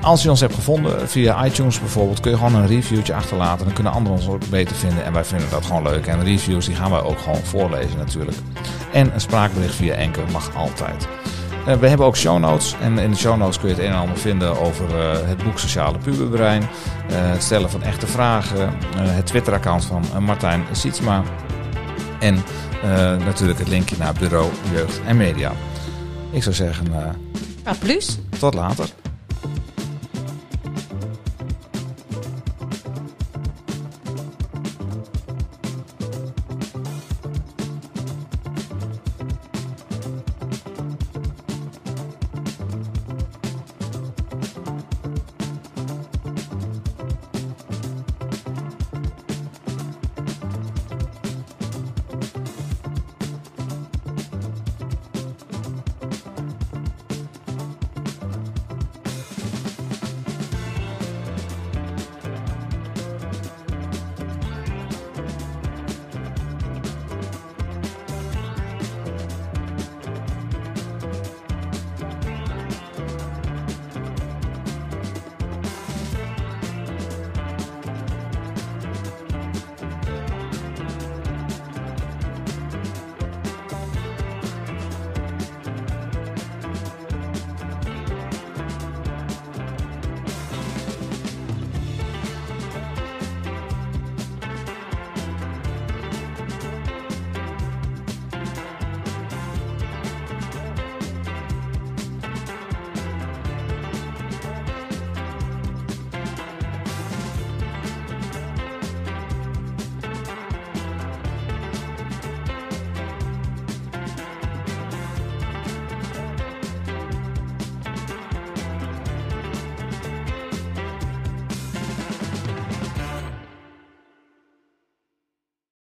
[0.00, 3.64] als je ons hebt gevonden via iTunes bijvoorbeeld, kun je gewoon een reviewtje achterlaten.
[3.64, 5.04] Dan kunnen anderen ons ook beter vinden.
[5.04, 6.06] En wij vinden dat gewoon leuk.
[6.06, 8.36] En reviews die gaan wij ook gewoon voorlezen natuurlijk.
[8.92, 11.08] En een spraakbericht via Enker mag altijd.
[11.66, 12.74] Eh, we hebben ook show notes.
[12.80, 14.84] En in de show notes kun je het een en ander vinden over
[15.26, 16.62] het boek Sociale Puberbrein.
[17.12, 18.72] het stellen van echte vragen.
[18.96, 21.22] het Twitter-account van Martijn Sietsma.
[22.20, 22.44] En
[23.24, 25.52] natuurlijk het linkje naar Bureau Jeugd en Media.
[26.30, 27.10] Ik zou zeggen, eh,
[27.64, 28.18] Ah, plus?
[28.38, 28.88] tot later.